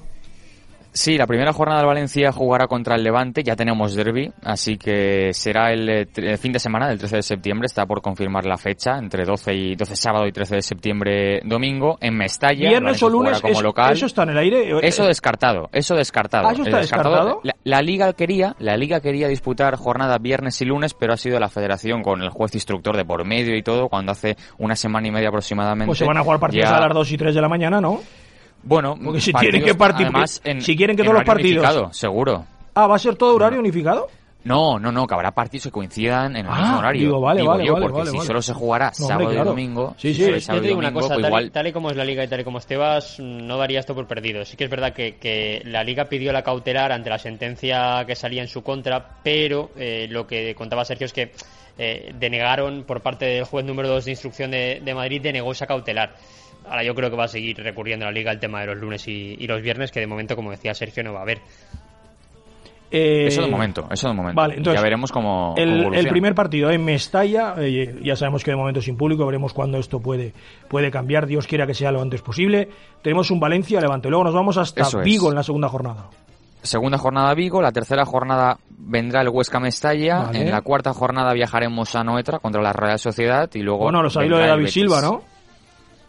[0.95, 5.33] Sí, la primera jornada del Valencia jugará contra el Levante, ya tenemos derby, así que
[5.33, 8.57] será el, eh, el fin de semana del 13 de septiembre, está por confirmar la
[8.57, 12.69] fecha, entre 12 y 12 sábado y 13 de septiembre domingo, en Mestalla.
[12.69, 13.93] Viernes o lunes, como eso, local.
[13.93, 14.69] eso está en el aire.
[14.83, 16.47] Eso descartado, eso descartado.
[16.47, 17.39] Ah, eso está Eh, descartado.
[17.43, 21.39] La, la liga quería, la liga quería disputar jornada viernes y lunes, pero ha sido
[21.39, 25.07] la Federación con el juez instructor de por medio y todo, cuando hace una semana
[25.07, 25.87] y media aproximadamente.
[25.87, 27.81] Pues se van a jugar partidos ya- a las 2 y 3 de la mañana,
[27.81, 27.99] ¿no?
[28.63, 31.63] Bueno, Porque si partidos, tienen que partir- además, en- si quieren que todos los partidos-
[31.63, 32.45] unificado, seguro.
[32.75, 34.07] Ah, ¿va a ser todo horario unificado?
[34.45, 37.01] No, no, no, que habrá partidos que coincidan en el Ah, mismo horario.
[37.01, 38.27] digo, vale, vale, yo, vale, porque vale, si vale.
[38.27, 39.45] solo se jugará No, hombre, sábado claro.
[39.45, 40.23] y domingo, Sí, si sí.
[40.23, 42.03] fuera Yo te digo una domingo, cosa, pues tal, igual tal y como es la
[42.03, 44.43] liga y tal y como esté vas, no daría esto por perdido.
[44.43, 48.15] Sí que es verdad que, que la liga pidió la cautelar ante la sentencia que
[48.17, 51.31] salía en su contra, pero eh, lo que contaba Sergio es que
[51.77, 55.67] eh, denegaron por parte del juez número 2 de instrucción de, de Madrid, denegó esa
[55.67, 56.15] cautelar.
[56.67, 58.77] Ahora yo creo que va a seguir recurriendo a la liga el tema de los
[58.77, 61.39] lunes y, y los viernes, que de momento, como decía Sergio, no va a haber.
[62.95, 64.39] Eh, Eso de momento, eso de momento.
[64.39, 68.51] Vale, entonces, ya veremos cómo, cómo el, primer partido en Mestalla, eh, ya sabemos que
[68.51, 70.31] de momento sin público, veremos cuándo esto puede,
[70.67, 72.69] puede cambiar, Dios quiera que sea lo antes posible.
[73.01, 75.05] Tenemos un Valencia, Levante, luego nos vamos hasta Eso es.
[75.05, 76.05] Vigo en la segunda jornada.
[76.61, 80.41] Segunda jornada Vigo, la tercera jornada vendrá el Huesca Mestalla, Vale.
[80.41, 84.11] en la cuarta jornada viajaremos a Noetra contra la Real Sociedad y luego Bueno, lo
[84.11, 84.67] sabéis lo de David.
[84.67, 85.32] Silva, ¿no?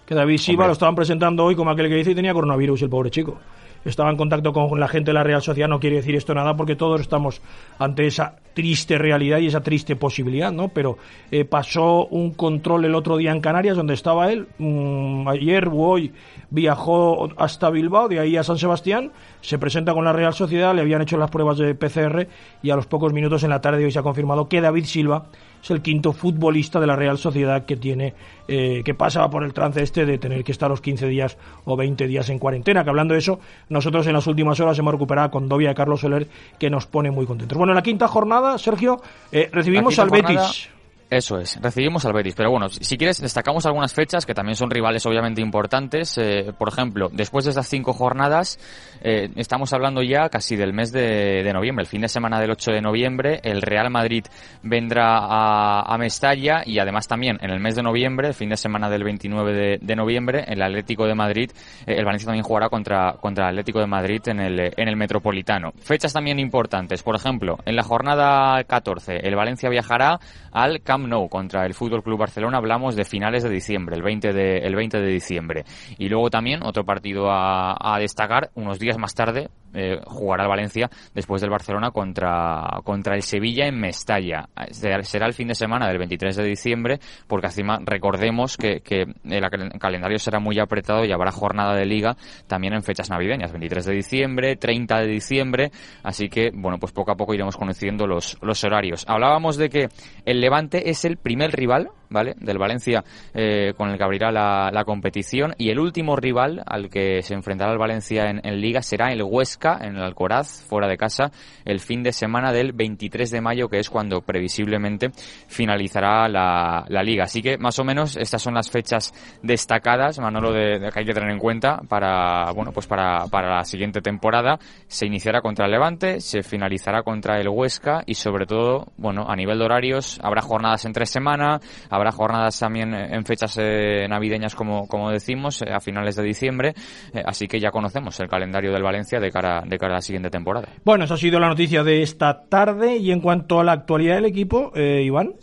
[0.07, 2.91] Que David Silva lo estaban presentando hoy como aquel que dice y tenía coronavirus el
[2.91, 3.39] pobre chico.
[3.85, 6.57] Estaba en contacto con la gente de la Real Sociedad, no quiere decir esto nada
[6.57, 7.43] porque todos estamos
[7.79, 10.69] ante esa triste realidad y esa triste posibilidad, ¿no?
[10.69, 10.97] Pero
[11.31, 15.83] eh, pasó un control el otro día en Canarias donde estaba él, mm, ayer u
[15.83, 16.13] hoy
[16.49, 20.81] viajó hasta Bilbao, de ahí a San Sebastián, se presenta con la Real Sociedad, le
[20.81, 22.27] habían hecho las pruebas de PCR
[22.63, 24.85] y a los pocos minutos en la tarde de hoy se ha confirmado que David
[24.85, 25.27] Silva
[25.65, 28.12] es el quinto futbolista de la Real Sociedad que tiene
[28.47, 31.75] eh, que pasa por el trance este de tener que estar los 15 días o
[31.75, 32.85] 20 días en cuarentena.
[32.85, 33.41] Que hablando de eso,
[33.71, 37.11] nosotros en las últimas horas hemos recuperado con Condovia de Carlos Soler, que nos pone
[37.11, 37.57] muy contentos.
[37.57, 39.01] Bueno, en la quinta jornada, Sergio,
[39.33, 40.69] eh, recibimos al Betis.
[41.11, 42.35] Eso es, recibimos al Betis.
[42.35, 46.17] Pero bueno, si quieres, destacamos algunas fechas que también son rivales obviamente importantes.
[46.19, 48.59] Eh, por ejemplo, después de estas cinco jornadas,
[49.03, 52.73] eh, estamos hablando ya casi del mes de, noviembre, el fin de semana del 8
[52.73, 54.25] de noviembre, el Real Madrid
[54.63, 58.91] vendrá a, Mestalla y además también en el mes de noviembre, el fin de semana
[58.91, 61.51] del 29 de, de noviembre, el Atlético de Madrid,
[61.87, 64.97] eh, el Valencia también jugará contra, contra el Atlético de Madrid en el, en el
[64.97, 65.73] Metropolitano.
[65.79, 70.19] Fechas también importantes, por ejemplo, en la jornada 14, el Valencia viajará
[70.55, 72.59] al Camp Nou contra el Fútbol Club Barcelona.
[72.59, 75.65] Hablamos de finales de diciembre, el 20 de, el 20 de diciembre.
[75.99, 80.49] Y luego también otro partido a, a destacar, unos días más tarde, eh, jugará el
[80.49, 84.49] Valencia después del Barcelona contra, contra el Sevilla en Mestalla.
[84.70, 88.83] Será, el fin de semana del 23 de diciembre, porque encima recordemos que,
[89.25, 92.16] el cal- calendario será muy apretado y habrá jornada de liga
[92.47, 95.70] también en fechas navideñas, 23 de diciembre, 30 de diciembre,
[96.03, 99.05] así que, bueno, pues poco a poco iremos conociendo los, los horarios.
[99.09, 99.89] Hablábamos de que
[100.25, 104.71] el Levante es el primer rival, ¿vale?, del Valencia eh, con el que abrirá la,
[104.73, 109.13] la competición y el último rival al que se enfrentará el Valencia en, liga será
[109.13, 111.31] el Huesca en el Alcoraz, fuera de casa,
[111.65, 115.11] el fin de semana del 23 de mayo, que es cuando previsiblemente
[115.49, 117.25] finalizará la, la liga.
[117.25, 121.07] Así que más o menos estas son las fechas destacadas, Manolo, de, de que hay
[121.07, 124.59] que tener en cuenta para, bueno, pues para, para la siguiente temporada.
[124.87, 129.37] Se iniciará contra el Levante, se finalizará contra el Huesca y sobre todo, bueno, a
[129.37, 131.61] nivel de horarios habrá jornadas entre semana,
[131.95, 136.75] habrá jornadas también en fechas eh, navideñas como, como decimos, eh, a finales de diciembre,
[137.13, 140.01] eh, así que ya conocemos el calendario del Valencia de cara, de cara a la
[140.03, 140.69] siguiente temporada.
[140.85, 142.97] Bueno, esa ha sido la noticia de esta tarde.
[142.97, 145.35] Y en cuanto a la actualidad del equipo, eh, Iván,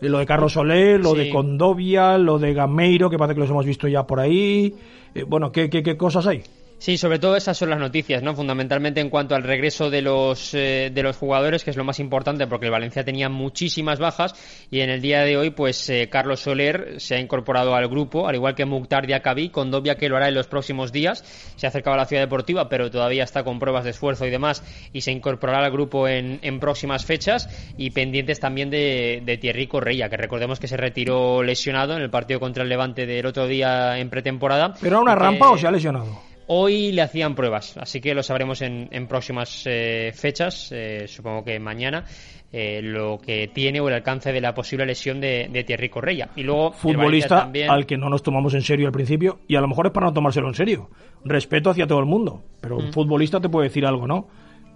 [0.00, 1.18] eh, lo de Carlos Soler, lo Sí.
[1.18, 4.74] de Condovia, lo de Gameiro, que parece que los hemos visto ya por ahí.
[5.14, 6.42] Eh, bueno, ¿qué, qué, qué cosas hay?
[6.80, 8.34] Sí, sobre todo esas son las noticias, ¿no?
[8.34, 12.00] Fundamentalmente en cuanto al regreso de los, eh, de los jugadores, que es lo más
[12.00, 14.34] importante porque el Valencia tenía muchísimas bajas
[14.70, 18.26] y en el día de hoy, pues eh, Carlos Soler se ha incorporado al grupo,
[18.26, 21.22] al igual que Mukhtar Diakabi, con Dobia que lo hará en los próximos días.
[21.56, 24.30] Se ha acercado a la ciudad deportiva, pero todavía está con pruebas de esfuerzo y
[24.30, 24.64] demás
[24.94, 29.66] y se incorporará al grupo en, en próximas fechas y pendientes también de, de Thierry
[29.66, 33.46] Correia, que recordemos que se retiró lesionado en el partido contra el Levante del otro
[33.46, 34.76] día en pretemporada.
[34.80, 36.29] ¿Pero a una rampa o se ha lesionado?
[36.52, 41.44] Hoy le hacían pruebas, así que lo sabremos en, en próximas eh, fechas, eh, supongo
[41.44, 42.04] que mañana,
[42.52, 46.30] eh, lo que tiene o el alcance de la posible lesión de, de Thierry Correia.
[46.34, 49.60] Y luego Futbolista también- al que no nos tomamos en serio al principio, y a
[49.60, 50.90] lo mejor es para no tomárselo en serio.
[51.24, 52.86] Respeto hacia todo el mundo, pero Mm.
[52.86, 54.26] un futbolista te puede decir algo, ¿no?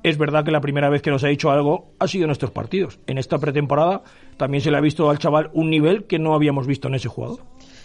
[0.05, 2.51] Es verdad que la primera vez que nos ha dicho algo ha sido en estos
[2.53, 3.01] partidos.
[3.07, 4.03] En esta pretemporada
[4.37, 7.09] también se le ha visto al chaval un nivel que no habíamos visto en ese
[7.09, 7.39] jugador.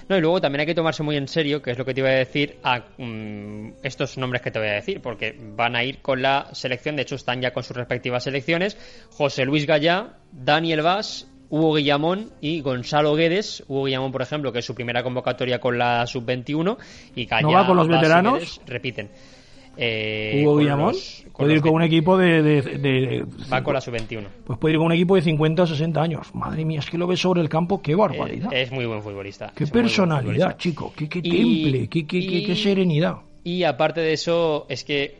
[0.10, 2.02] No, y luego también hay que tomarse muy en serio, que es lo que te
[2.02, 5.84] iba a decir, a mm, estos nombres que te voy a decir, porque van a
[5.84, 8.76] ir con la selección, de hecho están ya con sus respectivas selecciones,
[9.12, 13.64] José Luis Gallá, Daniel Vaz, Hugo Guillamón y Gonzalo Guedes.
[13.68, 16.78] Hugo Guillamón, por ejemplo, que es su primera convocatoria con la sub-21
[17.16, 18.34] y Gallá, ¿No va con los Vaz veteranos?
[18.34, 19.10] Guedes repiten.
[19.82, 23.80] Eh, Hugo Guillamón los- puede ir con un equipo de, de- de- Va con la
[23.82, 24.28] sub-21.
[24.46, 26.28] Pues puede ir con un equipo de 50 o 60 años.
[26.36, 28.52] Madre mía, es que lo ves sobre el campo, qué barbaridad.
[28.52, 29.54] Eh, es muy buen futbolista.
[29.56, 30.58] qué personalidad, futbolista.
[30.58, 30.94] chico.
[30.96, 31.32] Qué, qué Y-
[31.64, 33.16] temple, qué, qué, qué- serenidad.
[33.44, 35.16] Y aparte de eso, es que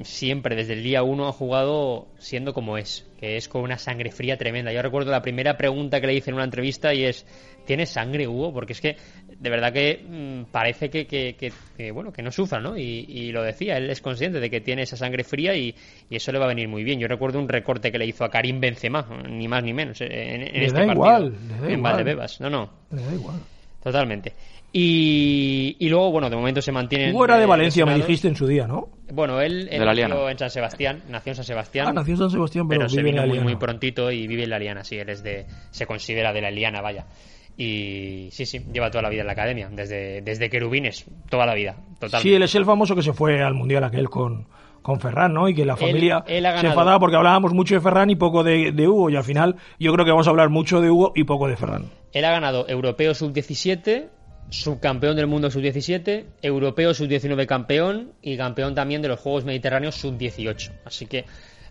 [0.00, 3.78] mm, siempre, desde el día uno, ha jugado siendo como es, que es con una
[3.78, 4.72] sangre fría tremenda.
[4.72, 7.24] Yo recuerdo la primera pregunta que le hice en una entrevista y es,
[7.64, 8.52] ¿tienes sangre, Hugo?
[8.52, 8.96] Porque es que,
[9.38, 12.76] de verdad que mm, parece que, que- que- que, bueno, que no sufra, ¿no?
[12.76, 15.74] Y, y lo decía, él es consciente de que tiene esa sangre fría y,
[16.10, 17.00] y eso le va a venir muy bien.
[17.00, 20.12] Yo recuerdo un recorte que le hizo a Karim Benzema, ni más ni menos, en,
[20.12, 20.92] en Le este da partido.
[21.06, 21.92] igual, le da en igual.
[21.94, 22.38] Valdebebas.
[22.42, 23.40] No, no, Le da igual.
[23.82, 24.34] totalmente.
[24.74, 27.12] Y, y luego, bueno, de momento se mantiene.
[27.12, 28.88] Hugo era de Valencia, me dijiste en su día, ¿no?
[29.12, 31.88] Bueno, él, nació en San Sebastián, nació en San Sebastián.
[31.88, 33.50] Ah, nació en San Sebastián, pero, pero se vive en vino la muy, Liana.
[33.50, 36.50] muy prontito y vive en la Liana, sí, él es de, se considera de la
[36.50, 37.06] Liana, vaya.
[37.54, 41.54] Y sí, sí, lleva toda la vida en la academia, desde, desde querubines, toda la
[41.54, 42.22] vida, totalmente.
[42.22, 44.46] Sí, él es el famoso que se fue al Mundial aquel con,
[44.80, 45.48] con Ferran, ¿no?
[45.48, 48.72] Y que la familia él se enfadaba porque hablábamos mucho de Ferran y poco de,
[48.72, 49.10] de Hugo.
[49.10, 51.56] Y al final yo creo que vamos a hablar mucho de Hugo y poco de
[51.56, 51.90] Ferran.
[52.12, 54.08] Él ha ganado Europeo Sub-17,
[54.52, 60.72] subcampeón del mundo Sub-17, Europeo Sub-19 campeón y campeón también de los Juegos Mediterráneos Sub-18.
[60.84, 61.24] Así que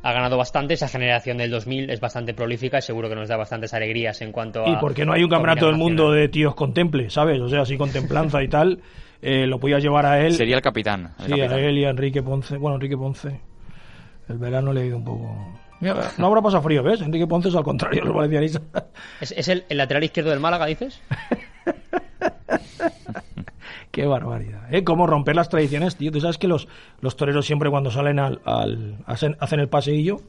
[0.04, 3.38] ha ganado bastante, esa generación del 2000 es bastante prolífica y seguro que nos da
[3.38, 4.70] bastantes alegrías en cuanto a...
[4.70, 7.40] Y porque no hay un campeonato del mundo de tíos contemple, ¿sabes?
[7.40, 8.80] O sea, así contemplanza y tal.
[9.22, 10.34] eh, lo podías llevar a él.
[10.34, 11.14] Sería el capitán.
[11.20, 11.52] el Sí, capitán.
[11.54, 12.58] a él y a Enrique Ponce.
[12.58, 13.40] Bueno, Enrique Ponce.
[14.28, 15.60] El verano le ha ido un poco.
[15.82, 17.02] Mira, no habrá pasado frío, ¿ves?
[17.02, 18.64] Enrique Ponce es al contrario, los valencianistas.
[19.20, 21.00] ¿Es, es el, el lateral izquierdo del Málaga, dices?
[23.92, 24.74] Qué barbaridad.
[24.74, 24.84] ¿eh?
[24.84, 26.12] Cómo romper las tradiciones, tío.
[26.12, 26.68] Tú sabes que los,
[27.02, 30.22] los toreros siempre cuando salen al, al- hacen, hacen el paseillo,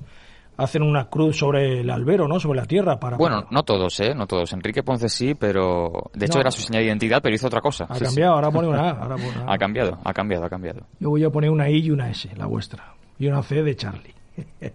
[0.56, 2.40] hacen una cruz sobre el albero, ¿no?
[2.40, 3.16] Sobre la tierra para.
[3.16, 4.14] Bueno, no todos, ¿eh?
[4.16, 4.52] No todos.
[4.52, 6.10] Enrique Ponce sí, pero...
[6.12, 6.42] De hecho No.
[6.42, 7.84] era su señal de identidad, pero hizo otra cosa.
[7.84, 8.04] Ha Sí, sí.
[8.06, 8.90] cambiado, ahora pone una A.
[8.90, 9.46] Ahora pone una A.
[9.54, 10.80] Ha cambiado, ha cambiado, ha cambiado.
[10.98, 12.94] Yo voy a poner una I y una S, la vuestra.
[13.18, 14.14] Y una C de Charlie.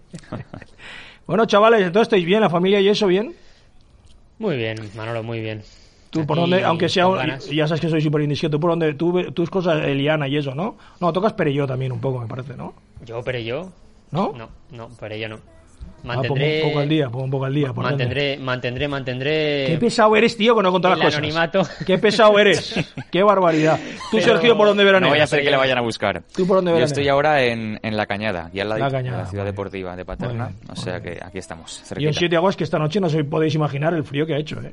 [1.28, 3.36] bueno, chavales, entonces estáis bien, la familia y eso, ¿bien?
[4.39, 5.62] Muy bien, Manolo, muy bien.
[6.10, 7.05] Tú por donde, aunque sea,
[7.51, 10.55] ya sabes que soy súper indiscreto, tú por donde, tú, tus cosas, Eliana y eso,
[10.55, 10.78] ¿no?
[10.99, 12.74] No, tocas Perelló también un poco, me parece, ¿no?
[13.05, 13.72] Yo, pero yo...
[14.12, 14.32] ¿No?
[14.34, 15.36] No, no, pero yo no.
[15.36, 16.62] Ah, pongo Mantendré...
[16.64, 17.68] un poco al día, pongo un poco al día.
[17.74, 17.89] por dónde.
[18.05, 19.66] Mantendré, mantendré, mantendré...
[19.68, 21.16] Qué pesado eres, tío, que no contar las cosas.
[21.18, 21.62] anonimato.
[21.86, 22.76] Qué pesado eres.
[23.12, 23.78] Qué barbaridad.
[24.12, 25.12] Tú, Pero- Sergio, ¿por dónde No veraneas?
[25.12, 26.24] vaya a ser que le vayan a buscar.
[26.34, 26.91] ¿Tú por dónde Yo veraneas?
[26.91, 29.51] estoy ahora en, en La Cañada, y al lado La de Cañada, la ciudad muy
[29.51, 30.51] deportiva de Paterna.
[30.70, 32.14] O sea que aquí estamos, Yo en cerquita.
[32.14, 34.72] Siete Aguas, que esta noche no os podéis imaginar el frío que ha hecho, ¿eh?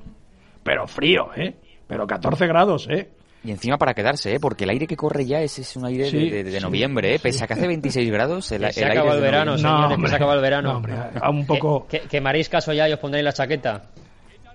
[0.64, 1.54] Pero frío, ¿eh?
[1.86, 3.10] Pero 14 grados, ¿eh?
[3.44, 4.38] Y encima para quedarse, ¿eh?
[4.40, 6.64] Porque el aire que corre ya es, es un aire Sí, de, de- de sí,
[6.64, 7.18] noviembre, ¿eh?
[7.22, 10.08] Pese a que hace 26 grados, el, se el aire acaba el verano, señores, hombre.
[10.10, 10.70] se acaba el verano.
[10.72, 11.86] No, hombre, a un poco...
[11.86, 13.82] Que, que, que me haréis caso ya y os pondréis la chaqueta.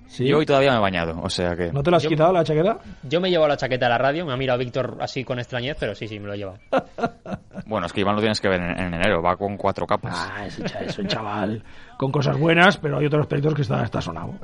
[0.08, 0.26] Sí.
[0.28, 1.72] Yo hoy todavía me he bañado, o sea que...
[1.72, 2.80] ¿No te la has Yo- quitado la chaqueta?
[3.04, 5.38] Yo me he llevado la chaqueta a la radio, me ha mirado Víctor así con
[5.38, 6.58] extrañez, pero sí, sí, me lo he llevado.
[7.68, 10.16] Bueno, es que Iván lo tienes que ver en, en enero, va con cuatro capas.
[10.18, 11.64] Ah, es un chaval
[12.00, 14.36] con cosas buenas, pero hay otros aspectos que está, está sonado.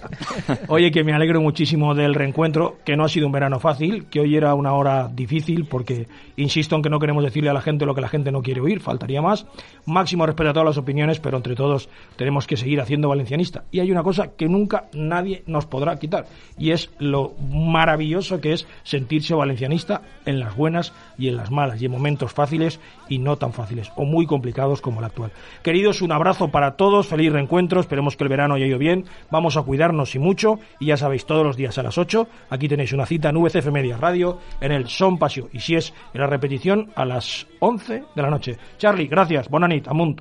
[0.68, 4.20] Oye, que me alegro muchísimo del reencuentro, que no ha sido un verano fácil, que
[4.20, 7.84] hoy era una hora difícil, porque insisto en que no queremos decirle a la gente
[7.84, 9.44] lo que la gente no quiere oír, faltaría más.
[9.84, 13.64] Máximo respeto a todas las opiniones, pero entre todos tenemos que seguir haciendo valencianista.
[13.70, 16.24] Y hay una cosa que nunca nadie nos podrá quitar,
[16.56, 21.82] y es lo maravilloso que es sentirse valencianista en las buenas y en las malas,
[21.82, 25.32] y en momentos fáciles y no tan fáciles, o muy complicados como el actual.
[25.62, 29.56] Queridos, un abrazo para todos, feliz reencuentro, esperemos que el verano haya ido bien, vamos
[29.56, 32.92] a cuidarnos y mucho, y ya sabéis, todos los días a las 8, aquí tenéis
[32.92, 36.26] una cita en VCF Media Radio, en el Son Pasio, y si es en la
[36.26, 38.56] repetición, a las 11 de la noche.
[38.78, 40.16] Charlie, gracias, bonanit, amunt.